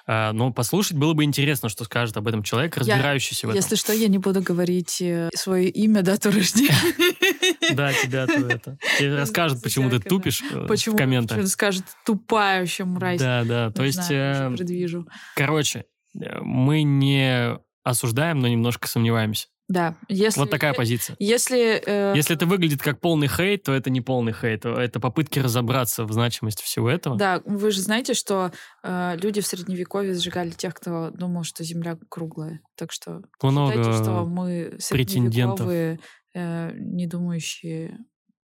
А, 0.05 0.33
но 0.33 0.51
послушать 0.51 0.97
было 0.97 1.13
бы 1.13 1.23
интересно, 1.23 1.69
что 1.69 1.85
скажет 1.85 2.17
об 2.17 2.27
этом 2.27 2.43
человек, 2.43 2.75
разбирающийся 2.75 3.47
я, 3.47 3.47
в 3.47 3.51
этом. 3.51 3.63
Если 3.63 3.75
что, 3.75 3.93
я 3.93 4.09
не 4.09 4.17
буду 4.17 4.41
говорить 4.41 5.01
э, 5.01 5.29
свое 5.33 5.69
имя, 5.69 6.01
дату 6.01 6.29
рождения. 6.29 6.75
Да, 7.73 7.93
тебя 7.93 8.27
то 8.27 8.33
это. 8.33 8.77
Тебе 8.97 9.15
расскажут, 9.15 9.61
почему 9.61 9.89
ты 9.89 9.99
тупишь 9.99 10.41
э, 10.51 10.65
в 10.65 10.95
комментах. 10.95 11.47
Скажет 11.47 11.83
тупая 12.05 12.61
вообще 12.61 12.85
мразь. 12.85 13.19
Да, 13.19 13.43
да, 13.43 13.71
то 13.71 13.83
есть... 13.83 14.11
Э, 14.11 14.51
предвижу. 14.55 15.07
Короче, 15.35 15.85
мы 16.13 16.83
не 16.83 17.57
осуждаем, 17.83 18.39
но 18.39 18.47
немножко 18.47 18.87
сомневаемся. 18.87 19.47
Да. 19.69 19.95
Если, 20.09 20.39
вот 20.39 20.49
такая 20.49 20.73
позиция. 20.73 21.15
Если, 21.19 21.81
э... 21.85 22.13
если 22.15 22.35
это 22.35 22.45
выглядит 22.45 22.81
как 22.81 22.99
полный 22.99 23.27
хейт, 23.27 23.63
то 23.63 23.73
это 23.73 23.89
не 23.89 24.01
полный 24.01 24.33
хейт. 24.33 24.65
Это 24.65 24.99
попытки 24.99 25.39
разобраться 25.39 26.03
в 26.03 26.11
значимости 26.11 26.63
всего 26.63 26.89
этого. 26.89 27.15
Да, 27.17 27.41
вы 27.45 27.71
же 27.71 27.79
знаете, 27.79 28.13
что 28.13 28.51
э, 28.83 29.17
люди 29.21 29.39
в 29.41 29.47
Средневековье 29.47 30.15
сжигали 30.15 30.51
тех, 30.51 30.73
кто 30.73 31.11
думал, 31.11 31.43
что 31.43 31.63
Земля 31.63 31.97
круглая. 32.09 32.59
Так 32.75 32.91
что 32.91 33.21
Много 33.41 33.71
считайте, 33.71 34.03
что 34.03 34.25
мы 34.25 34.75
средневековые, 34.79 35.99
э, 36.33 36.71
не 36.75 37.07
думающие 37.07 37.99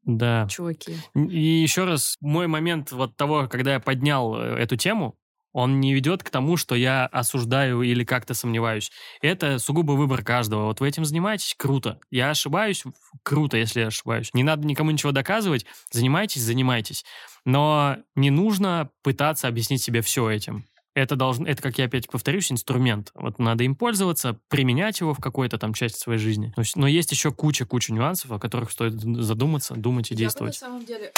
да. 0.04 0.48
чуваки. 0.50 0.96
И 1.16 1.40
еще 1.40 1.84
раз, 1.84 2.18
мой 2.22 2.48
момент 2.48 2.92
вот 2.92 3.16
того, 3.18 3.48
когда 3.48 3.74
я 3.74 3.80
поднял 3.80 4.36
э, 4.36 4.56
эту 4.58 4.78
тему, 4.78 5.18
он 5.54 5.80
не 5.80 5.94
ведет 5.94 6.24
к 6.24 6.30
тому, 6.30 6.56
что 6.56 6.76
я 6.76 7.08
осуждаю 7.08 7.82
или 7.82 8.04
как-то 8.04 8.34
сомневаюсь. 8.34 8.92
Это 9.22 9.58
сугубо 9.60 9.94
выбор 9.94 10.24
каждого. 10.24 10.66
Вот 10.66 10.80
вы 10.80 10.88
этим 10.88 11.04
занимаетесь, 11.04 11.56
круто. 11.58 12.00
Я 12.12 12.30
ошибаюсь, 12.30 12.84
круто, 13.24 13.58
если 13.58 13.82
я 13.82 13.88
ошибаюсь. 13.88 14.34
Не 14.34 14.44
надо 14.44 14.68
никому 14.68 14.92
ничего 14.92 15.12
доказывать. 15.12 15.66
Занимайтесь, 15.92 16.42
занимайтесь. 16.42 17.06
Но 17.44 17.98
не 18.14 18.30
нужно 18.30 18.92
пытаться 19.02 19.48
объяснить 19.48 19.82
себе 19.82 20.02
все 20.02 20.30
этим. 20.30 20.68
Это, 20.98 21.16
должен, 21.16 21.46
это, 21.46 21.62
как 21.62 21.78
я 21.78 21.86
опять 21.86 22.10
повторюсь, 22.10 22.52
инструмент. 22.52 23.12
Вот 23.14 23.38
надо 23.38 23.64
им 23.64 23.76
пользоваться, 23.76 24.40
применять 24.50 25.00
его 25.00 25.14
в 25.14 25.20
какой-то 25.20 25.60
там 25.60 25.76
части 25.76 26.00
своей 26.00 26.18
жизни. 26.18 26.52
Но 26.74 26.88
есть 26.88 27.12
еще 27.12 27.32
куча-куча 27.32 27.94
нюансов, 27.94 28.32
о 28.32 28.40
которых 28.40 28.72
стоит 28.72 28.94
задуматься, 28.94 29.76
думать 29.76 30.10
и 30.10 30.16
я 30.16 30.22
действовать. 30.22 30.60
Бы 30.60 30.66
на 30.66 30.72
самом 30.72 30.86
деле 30.88 31.12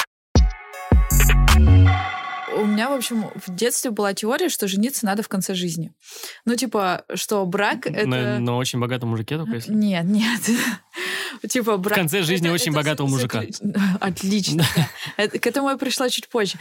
у 2.59 2.65
меня, 2.65 2.89
в 2.89 2.93
общем, 2.93 3.29
в 3.35 3.55
детстве 3.55 3.91
была 3.91 4.13
теория, 4.13 4.49
что 4.49 4.67
жениться 4.67 5.05
надо 5.05 5.23
в 5.23 5.29
конце 5.29 5.53
жизни. 5.53 5.93
Ну, 6.45 6.55
типа, 6.55 7.05
что 7.13 7.45
брак 7.45 7.87
это... 7.87 8.05
На, 8.05 8.39
на 8.39 8.57
очень 8.57 8.79
богатом 8.79 9.09
мужике 9.09 9.37
только 9.37 9.55
если? 9.55 9.73
Нет, 9.73 10.05
нет. 10.05 10.41
Типа 11.47 11.77
брак... 11.77 11.97
В 11.97 12.01
конце 12.01 12.21
жизни 12.23 12.47
это, 12.47 12.53
очень 12.53 12.71
это 12.71 12.79
богатого 12.81 13.07
мужика. 13.07 13.43
Отлично. 14.01 14.65
К 15.17 15.47
этому 15.47 15.69
я 15.69 15.77
пришла 15.77 16.09
чуть 16.09 16.27
позже. 16.27 16.57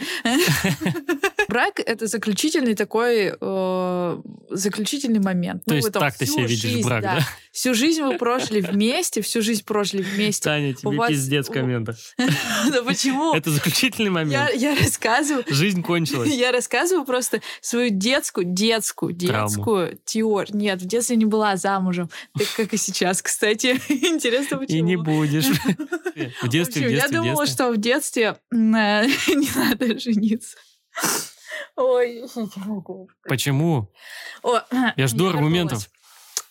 Брак— 1.49 1.79
это 1.85 2.05
заключительный 2.05 2.75
такой 2.75 3.33
э, 3.41 4.21
заключительный 4.51 5.19
момент. 5.19 5.65
То 5.65 5.71
ну, 5.71 5.75
есть 5.77 5.91
так 5.91 6.15
ты 6.15 6.27
себе 6.27 6.45
видишь 6.45 6.85
брак, 6.85 7.01
да? 7.01 7.27
Всю 7.51 7.73
жизнь 7.73 8.03
вы 8.03 8.19
прожили 8.19 8.61
вместе, 8.61 9.23
всю 9.23 9.41
жизнь 9.41 9.63
прожили 9.65 10.03
вместе. 10.03 10.43
Таня, 10.43 10.75
тебе 10.75 10.95
вас... 10.95 11.09
пиздец 11.09 11.49
в 11.49 11.51
комментах. 11.51 11.97
Да 12.71 12.83
почему? 12.83 13.33
Это 13.33 13.49
заключительный 13.49 14.11
момент. 14.11 14.53
Я 14.53 14.75
рассказываю... 14.75 15.43
Жизнь 15.47 15.81
кончилась. 15.81 16.29
Я 16.29 16.51
рассказываю 16.51 17.03
просто 17.03 17.41
свою 17.61 17.89
детскую, 17.89 18.45
детскую, 18.45 19.11
детскую 19.11 19.97
теорию. 20.05 20.55
Нет, 20.55 20.79
в 20.83 20.85
детстве 20.85 21.15
не 21.15 21.25
была 21.25 21.57
замужем. 21.57 22.11
Так 22.37 22.47
как 22.55 22.73
и 22.75 22.77
сейчас, 22.77 23.23
кстати. 23.23 23.81
Интересно, 23.89 24.57
почему. 24.57 24.77
И 24.77 24.81
не 24.81 24.97
будешь. 24.97 25.45
В 26.43 26.47
детстве, 26.47 26.93
Я 26.93 27.07
думала, 27.07 27.47
что 27.47 27.71
в 27.71 27.77
детстве 27.77 28.37
не 28.51 29.55
надо 29.55 29.99
жениться. 29.99 30.57
Ой, 31.79 32.25
Почему? 33.29 33.89
О, 34.43 34.59
я 34.97 35.07
жду 35.07 35.29
аргументов. 35.29 35.89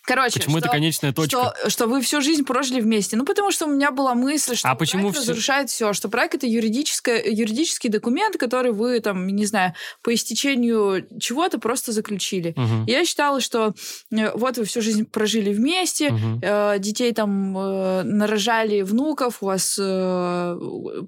Короче, 0.08 0.38
Почему 0.40 0.56
это 0.56 0.68
что- 0.68 0.72
конечная 0.74 1.12
точка? 1.12 1.54
Что, 1.60 1.70
что 1.70 1.86
вы 1.86 2.00
всю 2.00 2.22
жизнь 2.22 2.42
прожили 2.44 2.80
вместе. 2.80 3.14
Ну, 3.18 3.26
потому 3.26 3.50
что 3.50 3.66
у 3.66 3.68
меня 3.70 3.90
была 3.90 4.14
мысль, 4.14 4.56
что 4.56 4.70
А 4.70 4.74
почему 4.74 5.10
разрушает 5.12 5.68
все, 5.68 5.92
что 5.92 6.08
брак 6.08 6.34
это 6.34 6.46
юридическое, 6.46 7.22
юридический 7.24 7.90
документ, 7.90 8.38
который 8.38 8.72
вы 8.72 9.00
там, 9.00 9.26
не 9.26 9.44
знаю, 9.44 9.74
по 10.02 10.14
истечению 10.14 11.06
чего-то 11.20 11.58
просто 11.58 11.92
заключили. 11.92 12.54
Мгм. 12.56 12.86
Я 12.86 13.04
считала, 13.04 13.40
что 13.42 13.74
э, 14.10 14.30
вот 14.34 14.56
вы 14.56 14.64
всю 14.64 14.80
жизнь 14.80 15.04
прожили 15.04 15.52
вместе, 15.52 16.10
Мгм. 16.10 16.40
э, 16.42 16.76
детей 16.78 17.12
там 17.12 17.56
э, 17.58 18.02
нарожали 18.04 18.80
внуков, 18.80 19.42
у 19.42 19.46
вас 19.46 19.76
э, 19.78 20.58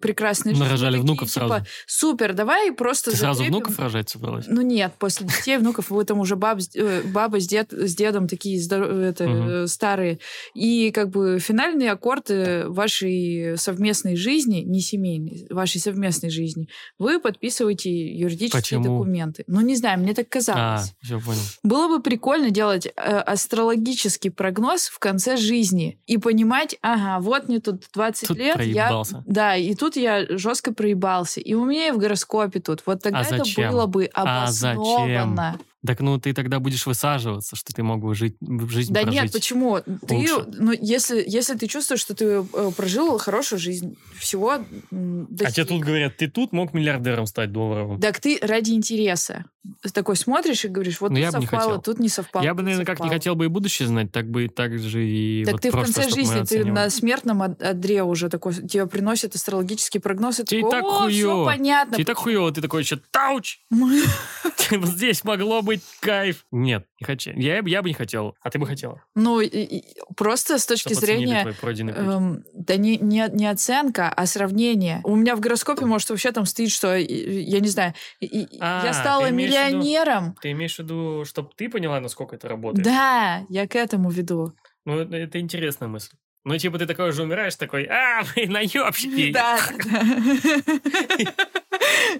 прекрасные 0.00 0.54
жизни. 0.54 0.64
Нарожали 0.66 0.92
Такие, 0.96 1.02
внуков 1.02 1.30
типа, 1.30 1.46
сразу. 1.48 1.66
Супер, 1.86 2.32
давай 2.34 2.72
просто 2.72 3.10
Ты 3.12 3.16
сразу 3.16 3.38
закрепим». 3.38 3.54
внуков 3.56 3.78
рожать 3.78 4.10
собралась? 4.10 4.44
Ну 4.48 4.60
нет, 4.60 4.92
после 4.98 5.26
детей, 5.26 5.56
внуков, 5.58 5.90
вы 5.90 6.04
там 6.04 6.20
уже 6.20 6.36
баб, 6.36 6.58
э, 6.74 7.02
баба 7.04 7.40
с, 7.40 7.46
дед, 7.46 7.72
с 7.72 7.94
дедом 7.94 8.28
такие 8.28 8.60
здоро- 8.60 8.89
это, 8.90 9.28
Мгм. 9.28 9.48
э, 9.48 9.66
старые. 9.66 10.18
И 10.54 10.90
как 10.92 11.10
бы 11.10 11.38
финальные 11.38 11.90
аккорды 11.92 12.64
вашей 12.68 13.56
совместной 13.56 14.16
жизни, 14.16 14.58
не 14.66 14.80
семейной, 14.80 15.46
вашей 15.50 15.80
совместной 15.80 16.30
жизни, 16.30 16.68
вы 16.98 17.20
подписываете 17.20 17.90
юридические 17.90 18.60
Почему? 18.80 18.98
документы. 18.98 19.44
Ну 19.46 19.60
не 19.60 19.76
знаю, 19.76 19.98
мне 20.00 20.14
так 20.14 20.26
А, 20.26 20.30
казалось. 20.30 20.94
все 21.02 21.20
понял. 21.20 21.40
Было 21.62 21.88
бы 21.88 22.02
прикольно 22.02 22.50
делать 22.50 22.86
э, 22.86 22.90
астрологический 23.00 24.30
прогноз 24.30 24.88
в 24.88 24.98
конце 24.98 25.36
жизни 25.36 25.98
и 26.06 26.18
понимать, 26.18 26.76
ага, 26.82 27.20
вот 27.22 27.48
мне 27.48 27.60
тут 27.60 27.84
20 27.94 28.28
Тут 28.28 28.36
лет, 28.38 28.56
проебался. 28.56 29.16
я, 29.16 29.22
да, 29.26 29.56
и 29.56 29.74
тут 29.74 29.96
я 29.96 30.24
жестко 30.36 30.72
проебался, 30.72 31.40
и 31.40 31.54
у 31.54 31.64
меня 31.64 31.88
и 31.88 31.90
в 31.92 31.98
гороскопе 31.98 32.60
тут. 32.60 32.82
Вот 32.86 33.02
тогда 33.02 33.20
это 33.22 33.34
А 33.36 33.38
зачем? 33.38 33.70
было 33.70 33.86
бы 33.86 34.08
А 34.14 34.50
зачем? 34.50 35.36
Так 35.86 36.00
ну 36.00 36.18
ты 36.18 36.34
тогда 36.34 36.60
будешь 36.60 36.84
высаживаться, 36.84 37.56
что 37.56 37.72
ты 37.72 37.82
мог 37.82 38.00
бы 38.02 38.14
жить, 38.14 38.36
жизнь 38.68 38.92
Да 38.92 39.02
прожить. 39.02 39.22
нет, 39.22 39.32
почему? 39.32 39.78
Ты, 40.06 40.14
лучше. 40.14 40.44
ну, 40.58 40.72
если, 40.72 41.24
если 41.26 41.54
ты 41.54 41.66
чувствуешь, 41.68 42.00
что 42.00 42.14
ты 42.14 42.24
э, 42.24 42.70
прожил 42.76 43.16
хорошую 43.16 43.58
жизнь, 43.58 43.96
всего 44.18 44.52
м, 44.90 45.22
А 45.22 45.26
тебе 45.34 45.46
достиг. 45.46 45.68
тут 45.68 45.80
говорят, 45.82 46.18
ты 46.18 46.28
тут 46.28 46.52
мог 46.52 46.74
миллиардером 46.74 47.24
стать 47.26 47.50
долларовым. 47.52 47.98
Так 48.00 48.20
ты 48.20 48.38
ради 48.42 48.72
интереса. 48.72 49.46
Такой 49.92 50.16
смотришь 50.16 50.64
и 50.64 50.68
говоришь, 50.68 51.00
вот 51.00 51.10
Ну, 51.10 51.16
тут 51.16 51.22
я 51.22 51.32
бы 51.32 51.38
не 51.40 51.44
совпало, 51.46 51.62
хотел. 51.76 51.82
тут 51.82 51.98
не 52.00 52.08
совпало. 52.08 52.42
Я 52.44 52.54
бы, 52.54 52.62
наверное, 52.62 52.84
как 52.86 52.96
не 52.98 53.04
совпало. 53.04 53.12
хотел 53.18 53.34
бы 53.36 53.44
и 53.44 53.48
будущее 53.48 53.88
знать, 53.88 54.10
так 54.12 54.28
бы 54.30 54.48
так 54.48 54.78
же 54.78 55.06
и 55.06 55.44
Так 55.44 55.52
вот 55.54 55.62
ты 55.62 55.70
в 55.70 55.74
конце 55.74 56.08
жизни, 56.10 56.44
ты 56.44 56.64
на 56.64 56.88
смертном 56.90 57.40
од- 57.42 57.62
одре 57.62 58.02
уже 58.02 58.28
такой, 58.30 58.54
тебе 58.54 58.86
приносят 58.86 59.34
астрологический 59.34 60.00
прогноз, 60.00 60.40
и 60.40 60.42
и 60.42 60.44
такой, 60.44 60.70
так 60.70 60.84
о, 60.84 61.08
все 61.08 61.22
хуёво. 61.28 61.44
понятно. 61.46 61.94
Тебе 61.96 62.04
так 62.06 62.16
хуево, 62.18 62.50
ты 62.52 62.60
такой 62.62 62.82
еще 62.82 63.00
тауч! 63.10 63.60
Вот 64.70 64.86
здесь 64.88 65.24
могло 65.24 65.62
быть 65.70 65.82
кайф. 66.00 66.44
Нет, 66.50 66.86
не 67.00 67.04
хочу. 67.06 67.30
Я, 67.34 67.62
бы- 67.62 67.70
я 67.70 67.82
бы 67.82 67.88
не 67.88 67.94
хотел. 67.94 68.34
А 68.40 68.50
ты 68.50 68.58
бы 68.58 68.66
хотела? 68.66 69.02
Ну, 69.14 69.40
и- 69.40 69.46
и 69.46 69.84
просто 70.16 70.58
с 70.58 70.66
точки 70.66 70.92
Чтоб 70.92 71.02
оценили 71.04 71.26
зрения... 71.26 71.42
твой 71.42 71.54
пройденный 71.54 71.92
путь. 71.94 72.02
эм, 72.02 72.44
да 72.54 72.76
не, 72.76 72.96
не, 72.98 73.28
не 73.32 73.46
оценка, 73.46 74.08
а 74.08 74.26
сравнение. 74.26 75.00
У 75.04 75.14
меня 75.16 75.36
в 75.36 75.40
гороскопе, 75.40 75.84
может, 75.86 76.10
вообще 76.10 76.32
там 76.32 76.44
стоит, 76.46 76.70
что, 76.70 76.96
я 76.96 77.60
не 77.60 77.68
знаю, 77.68 77.94
и- 78.20 78.46
А, 78.60 78.82
я 78.84 78.92
стала 78.92 79.30
миллионером. 79.30 80.34
Ты 80.40 80.50
имеешь 80.52 80.76
в 80.76 80.80
виду, 80.80 81.24
чтобы 81.24 81.50
ты 81.56 81.68
поняла, 81.68 82.00
насколько 82.00 82.36
это 82.36 82.48
работает? 82.48 82.84
Да, 82.84 83.44
я 83.48 83.66
к 83.68 83.76
этому 83.76 84.10
веду. 84.10 84.52
Ну, 84.84 84.98
это, 84.98 85.38
интересная 85.40 85.88
мысль. 85.88 86.14
Ну, 86.42 86.56
типа, 86.56 86.78
ты 86.78 86.86
такой 86.86 87.12
же 87.12 87.22
умираешь, 87.22 87.54
такой, 87.56 87.84
а, 87.84 88.22
вы 88.34 88.46
наебщики. 88.46 89.30
Да. 89.30 89.58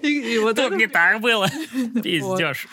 И 0.01 0.33
и 0.35 0.37
вот 0.39 0.55
Тут 0.55 0.65
это 0.67 0.75
не 0.75 0.87
так 0.87 1.19
было. 1.21 1.47
Пиздешь. 2.03 2.67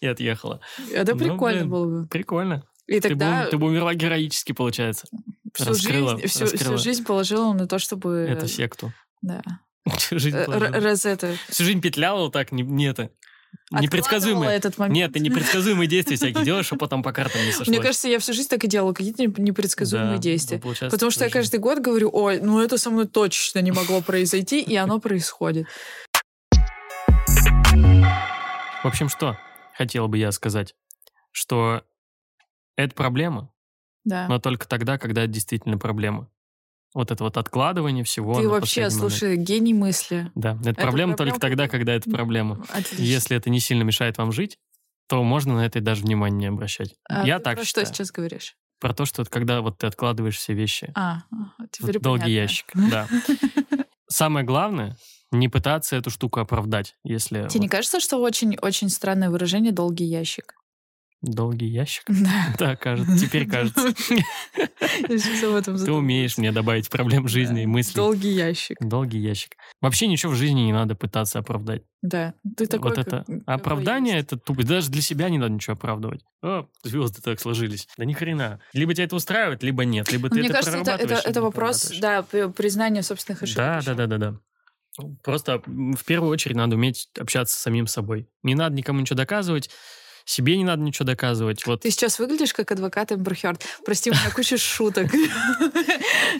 И 0.00 0.06
отъехала. 0.06 0.60
это 0.92 1.14
Ну, 1.14 1.18
прикольно 1.18 1.66
было 1.66 2.00
бы. 2.02 2.08
Прикольно. 2.08 2.64
И 2.86 2.94
Ты 3.00 3.00
бы, 3.00 3.08
тогда 3.10 3.46
ты 3.46 3.56
бы 3.58 3.66
умерла 3.66 3.94
героически, 3.94 4.52
получается. 4.52 5.06
всю 5.54 5.74
жизнь, 5.74 6.26
всю, 6.26 6.46
всю 6.46 6.78
жизнь 6.78 7.04
положила 7.04 7.52
на 7.52 7.66
то, 7.68 7.78
чтобы... 7.78 8.26
Это 8.28 8.48
секту. 8.48 8.92
Да. 9.22 9.42
Всю 9.96 10.18
жизнь 10.18 10.36
Э, 10.36 10.44
положила. 10.46 10.66
р- 10.76 10.82
Розетта. 10.82 11.34
Всю 11.48 11.64
жизнь 11.64 11.80
петляла 11.80 12.20
вот 12.24 12.32
так, 12.32 12.52
не, 12.52 12.62
не 12.62 12.86
это. 12.86 13.10
Непредсказуемые. 13.72 14.50
этот 14.56 14.78
момент. 14.78 14.94
Нет, 14.96 15.12
ты 15.12 15.20
непредсказуемые 15.20 15.86
действия 15.88 16.16
всякие 16.16 16.44
делаешь, 16.44 16.72
а 16.72 16.76
потом 16.76 17.02
по 17.02 17.12
картам 17.12 17.40
не 17.42 17.50
сошлось. 17.50 17.68
Мне 17.68 17.80
кажется, 17.80 18.08
я 18.08 18.18
всю 18.18 18.32
жизнь 18.32 18.48
так 18.48 18.62
и 18.64 18.68
делала, 18.68 18.92
какие-то 18.92 19.22
неп- 19.24 19.40
непредсказуемые 19.40 20.16
Да, 20.16 20.22
действия. 20.22 20.60
ну, 20.64 20.74
Потому 20.90 21.10
что 21.10 21.24
я 21.24 21.28
жизнь. 21.28 21.32
каждый 21.38 21.60
год 21.60 21.78
говорю, 21.80 22.10
ой, 22.12 22.40
ну 22.40 22.60
это 22.60 22.78
со 22.78 22.90
мной 22.90 23.06
точно 23.06 23.60
не 23.60 23.72
могло 23.72 24.00
произойти, 24.00 24.60
и 24.60 24.74
оно 24.76 24.98
происходит. 25.00 25.66
В 28.82 28.86
общем, 28.86 29.08
что 29.08 29.36
хотел 29.80 30.08
бы 30.08 30.18
я 30.18 30.30
сказать? 30.30 30.74
Что 31.32 31.82
это 32.76 32.94
проблема, 32.94 33.50
Да. 34.04 34.28
но 34.28 34.38
только 34.38 34.68
тогда, 34.68 34.98
когда 34.98 35.22
это 35.22 35.32
действительно 35.32 35.78
проблема. 35.78 36.28
Вот 36.92 37.10
это 37.10 37.24
вот 37.24 37.38
откладывание 37.38 38.04
всего 38.04 38.34
Ты 38.38 38.46
вообще, 38.48 38.82
последний 38.82 38.96
момент. 38.96 39.12
слушай, 39.12 39.36
гений 39.38 39.72
мысли. 39.72 40.30
Да, 40.34 40.58
это, 40.62 40.74
проблема 40.82 41.16
только 41.16 41.38
проблема, 41.38 41.40
тогда, 41.40 41.68
когда 41.68 41.92
это 41.94 42.10
проблема. 42.10 42.62
Отлично. 42.68 43.02
Если 43.02 43.36
это 43.38 43.48
не 43.48 43.58
сильно 43.60 43.84
мешает 43.84 44.18
вам 44.18 44.32
жить, 44.32 44.58
то 45.08 45.22
можно 45.22 45.54
на 45.54 45.64
это 45.64 45.80
даже 45.80 46.02
внимание 46.02 46.38
не 46.38 46.46
обращать. 46.46 46.94
А 47.08 47.24
я 47.26 47.38
так 47.38 47.56
про 47.56 47.64
считаю. 47.64 47.86
что 47.86 47.94
сейчас 47.94 48.10
говоришь? 48.12 48.54
Про 48.80 48.92
то, 48.92 49.06
что 49.06 49.22
вот 49.22 49.30
когда 49.30 49.62
вот 49.62 49.78
ты 49.78 49.86
откладываешь 49.86 50.36
все 50.36 50.52
вещи 50.52 50.92
А, 50.94 51.22
в 51.30 51.68
теперь 51.70 52.00
долгий 52.00 52.22
понятно. 52.22 52.28
ящик. 52.42 52.66
Да. 52.74 53.08
Самое 54.08 54.44
главное, 54.44 54.96
не 55.30 55.48
пытаться 55.48 55.96
эту 55.96 56.10
штуку 56.10 56.40
оправдать, 56.40 56.96
если 57.04 57.48
Тебе 57.48 57.60
не 57.60 57.66
вот 57.66 57.72
кажется, 57.72 58.00
что 58.00 58.18
очень-очень 58.18 58.88
странное 58.88 59.30
выражение 59.30 59.72
«долгий 59.72 60.04
ящик»? 60.04 60.54
долгий 61.22 61.66
ящик. 61.66 62.04
Да. 62.20 62.54
Да, 62.58 62.76
кажется. 62.80 63.18
Теперь 63.18 63.48
кажется. 63.48 63.94
Ты 65.06 65.92
умеешь 65.92 66.38
мне 66.38 66.52
добавить 66.52 66.88
проблем 66.90 67.28
жизни 67.28 67.62
и 67.62 67.66
мыслей. 67.66 67.96
Долгий 67.96 68.30
ящик. 68.30 68.76
Долгий 68.80 69.18
ящик. 69.18 69.56
Вообще 69.80 70.06
ничего 70.06 70.32
в 70.32 70.36
жизни 70.36 70.60
не 70.60 70.72
надо 70.72 70.94
пытаться 70.94 71.38
оправдать. 71.38 71.82
Да. 72.02 72.34
Ты 72.56 72.66
такой, 72.66 72.90
вот 72.90 72.98
это 72.98 73.24
оправдание 73.46 74.18
это 74.18 74.36
тупо. 74.36 74.62
Даже 74.62 74.90
для 74.90 75.02
себя 75.02 75.28
не 75.28 75.38
надо 75.38 75.54
ничего 75.54 75.74
оправдывать. 75.74 76.24
О, 76.42 76.66
звезды 76.82 77.20
так 77.22 77.40
сложились. 77.40 77.88
Да 77.96 78.04
ни 78.04 78.12
хрена. 78.12 78.60
Либо 78.72 78.94
тебя 78.94 79.04
это 79.04 79.16
устраивает, 79.16 79.62
либо 79.62 79.84
нет. 79.84 80.10
Либо 80.12 80.28
ты 80.28 80.40
Мне 80.40 80.48
это 80.48 80.54
кажется, 80.54 80.78
это, 80.78 80.80
это, 80.80 80.84
прорабатываешь, 80.84 81.20
это 81.20 81.28
либо 81.28 81.40
не 81.40 81.44
вопрос, 81.44 81.92
да, 82.00 82.22
признания 82.22 83.02
собственных 83.02 83.42
ошибок. 83.42 83.56
Да, 83.56 83.94
да, 83.94 84.06
да, 84.06 84.18
да. 84.18 84.40
Просто 85.22 85.62
в 85.66 86.04
первую 86.04 86.30
очередь 86.30 86.56
надо 86.56 86.76
уметь 86.76 87.08
общаться 87.18 87.56
с 87.56 87.60
самим 87.60 87.86
собой. 87.86 88.28
Не 88.42 88.54
надо 88.54 88.74
никому 88.74 89.00
ничего 89.00 89.16
доказывать. 89.16 89.70
Себе 90.24 90.56
не 90.56 90.64
надо 90.64 90.82
ничего 90.82 91.06
доказывать. 91.06 91.66
Вот 91.66 91.80
Ты 91.80 91.90
сейчас 91.90 92.18
выглядишь 92.18 92.52
как 92.52 92.70
адвокат 92.70 93.10
Эмбер 93.10 93.34
Хёрд. 93.34 93.64
Прости, 93.84 94.10
у 94.10 94.12
меня 94.12 94.30
куча 94.30 94.58
шуток. 94.58 95.10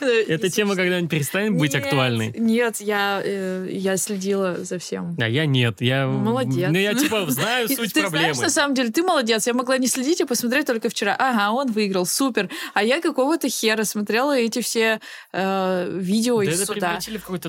эта 0.00 0.48
тема 0.50 0.76
когда-нибудь 0.76 1.10
перестанет 1.10 1.56
быть 1.58 1.74
актуальной. 1.74 2.34
Нет, 2.36 2.80
я, 2.80 3.20
э, 3.24 3.68
я 3.70 3.96
следила 3.96 4.56
за 4.64 4.78
всем. 4.78 5.16
А 5.18 5.28
я 5.28 5.46
нет. 5.46 5.80
Я, 5.80 6.06
Молодец. 6.06 6.68
Ну, 6.70 6.78
я 6.78 6.94
типа 6.94 7.26
знаю 7.30 7.68
суть 7.74 7.92
ты 7.92 8.00
проблемы. 8.02 8.34
знаешь, 8.34 8.38
на 8.38 8.50
самом 8.50 8.74
деле, 8.74 8.90
ты 8.90 9.02
молодец. 9.02 9.46
Я 9.46 9.54
могла 9.54 9.78
не 9.78 9.86
следить 9.86 10.20
и 10.20 10.24
посмотреть 10.24 10.66
только 10.66 10.88
вчера. 10.88 11.14
Ага, 11.18 11.52
он 11.52 11.72
выиграл, 11.72 12.06
супер. 12.06 12.48
А 12.74 12.82
я 12.82 13.00
какого-то 13.00 13.48
хера 13.48 13.84
смотрела 13.84 14.36
эти 14.38 14.60
все 14.60 15.00
э, 15.32 15.90
видео 15.98 16.42
Да 16.42 16.50
из 16.50 16.64
суда. 16.64 16.98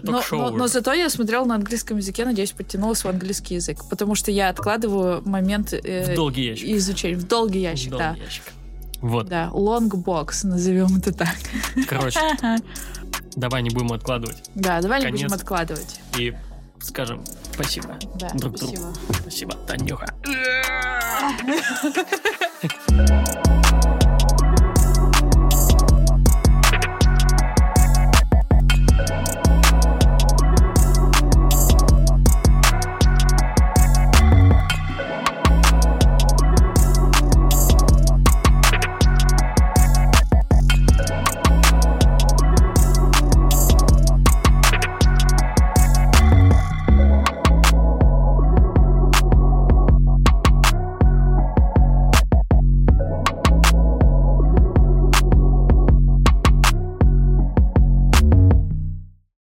Но, 0.03 0.17
ток-шоу. 0.17 0.39
но- 0.39 0.49
но 0.51 0.67
зато 0.67 0.93
я 0.93 1.09
смотрела 1.09 1.45
на 1.45 1.55
английском 1.55 1.97
языке, 1.97 2.25
надеюсь, 2.25 2.51
подтянулась 2.51 3.03
в 3.03 3.07
английский 3.07 3.55
язык. 3.55 3.77
Потому 3.89 4.15
что 4.15 4.31
я 4.31 4.49
откладываю 4.49 5.21
момент 5.27 5.73
э, 5.73 6.11
В 6.11 6.15
долгий 6.15 6.45
ящик. 6.47 6.69
изучения. 6.69 7.15
В 7.17 7.27
долгий 7.27 7.59
ящик, 7.59 7.93
В 7.93 7.97
да. 7.97 8.07
долгий 8.09 8.21
ящик. 8.23 8.43
Вот, 9.01 9.27
Да, 9.27 9.49
long 9.51 9.97
box, 9.97 10.43
назовем 10.43 10.97
это 10.97 11.11
так. 11.13 11.29
короче, 11.87 12.19
давай 13.35 13.63
не 13.63 13.69
будем 13.69 13.91
откладывать. 13.93 14.43
Да, 14.55 14.81
давай 14.81 14.99
не 14.99 15.05
Конец. 15.07 15.21
будем 15.23 15.33
откладывать. 15.33 15.99
И 16.17 16.33
скажем 16.79 17.23
спасибо. 17.53 17.97
Да, 18.19 18.29
Друг 18.33 18.57
другу. 18.57 18.75
спасибо. 18.75 18.93
Спасибо, 19.21 19.53
Танюха. 19.67 20.13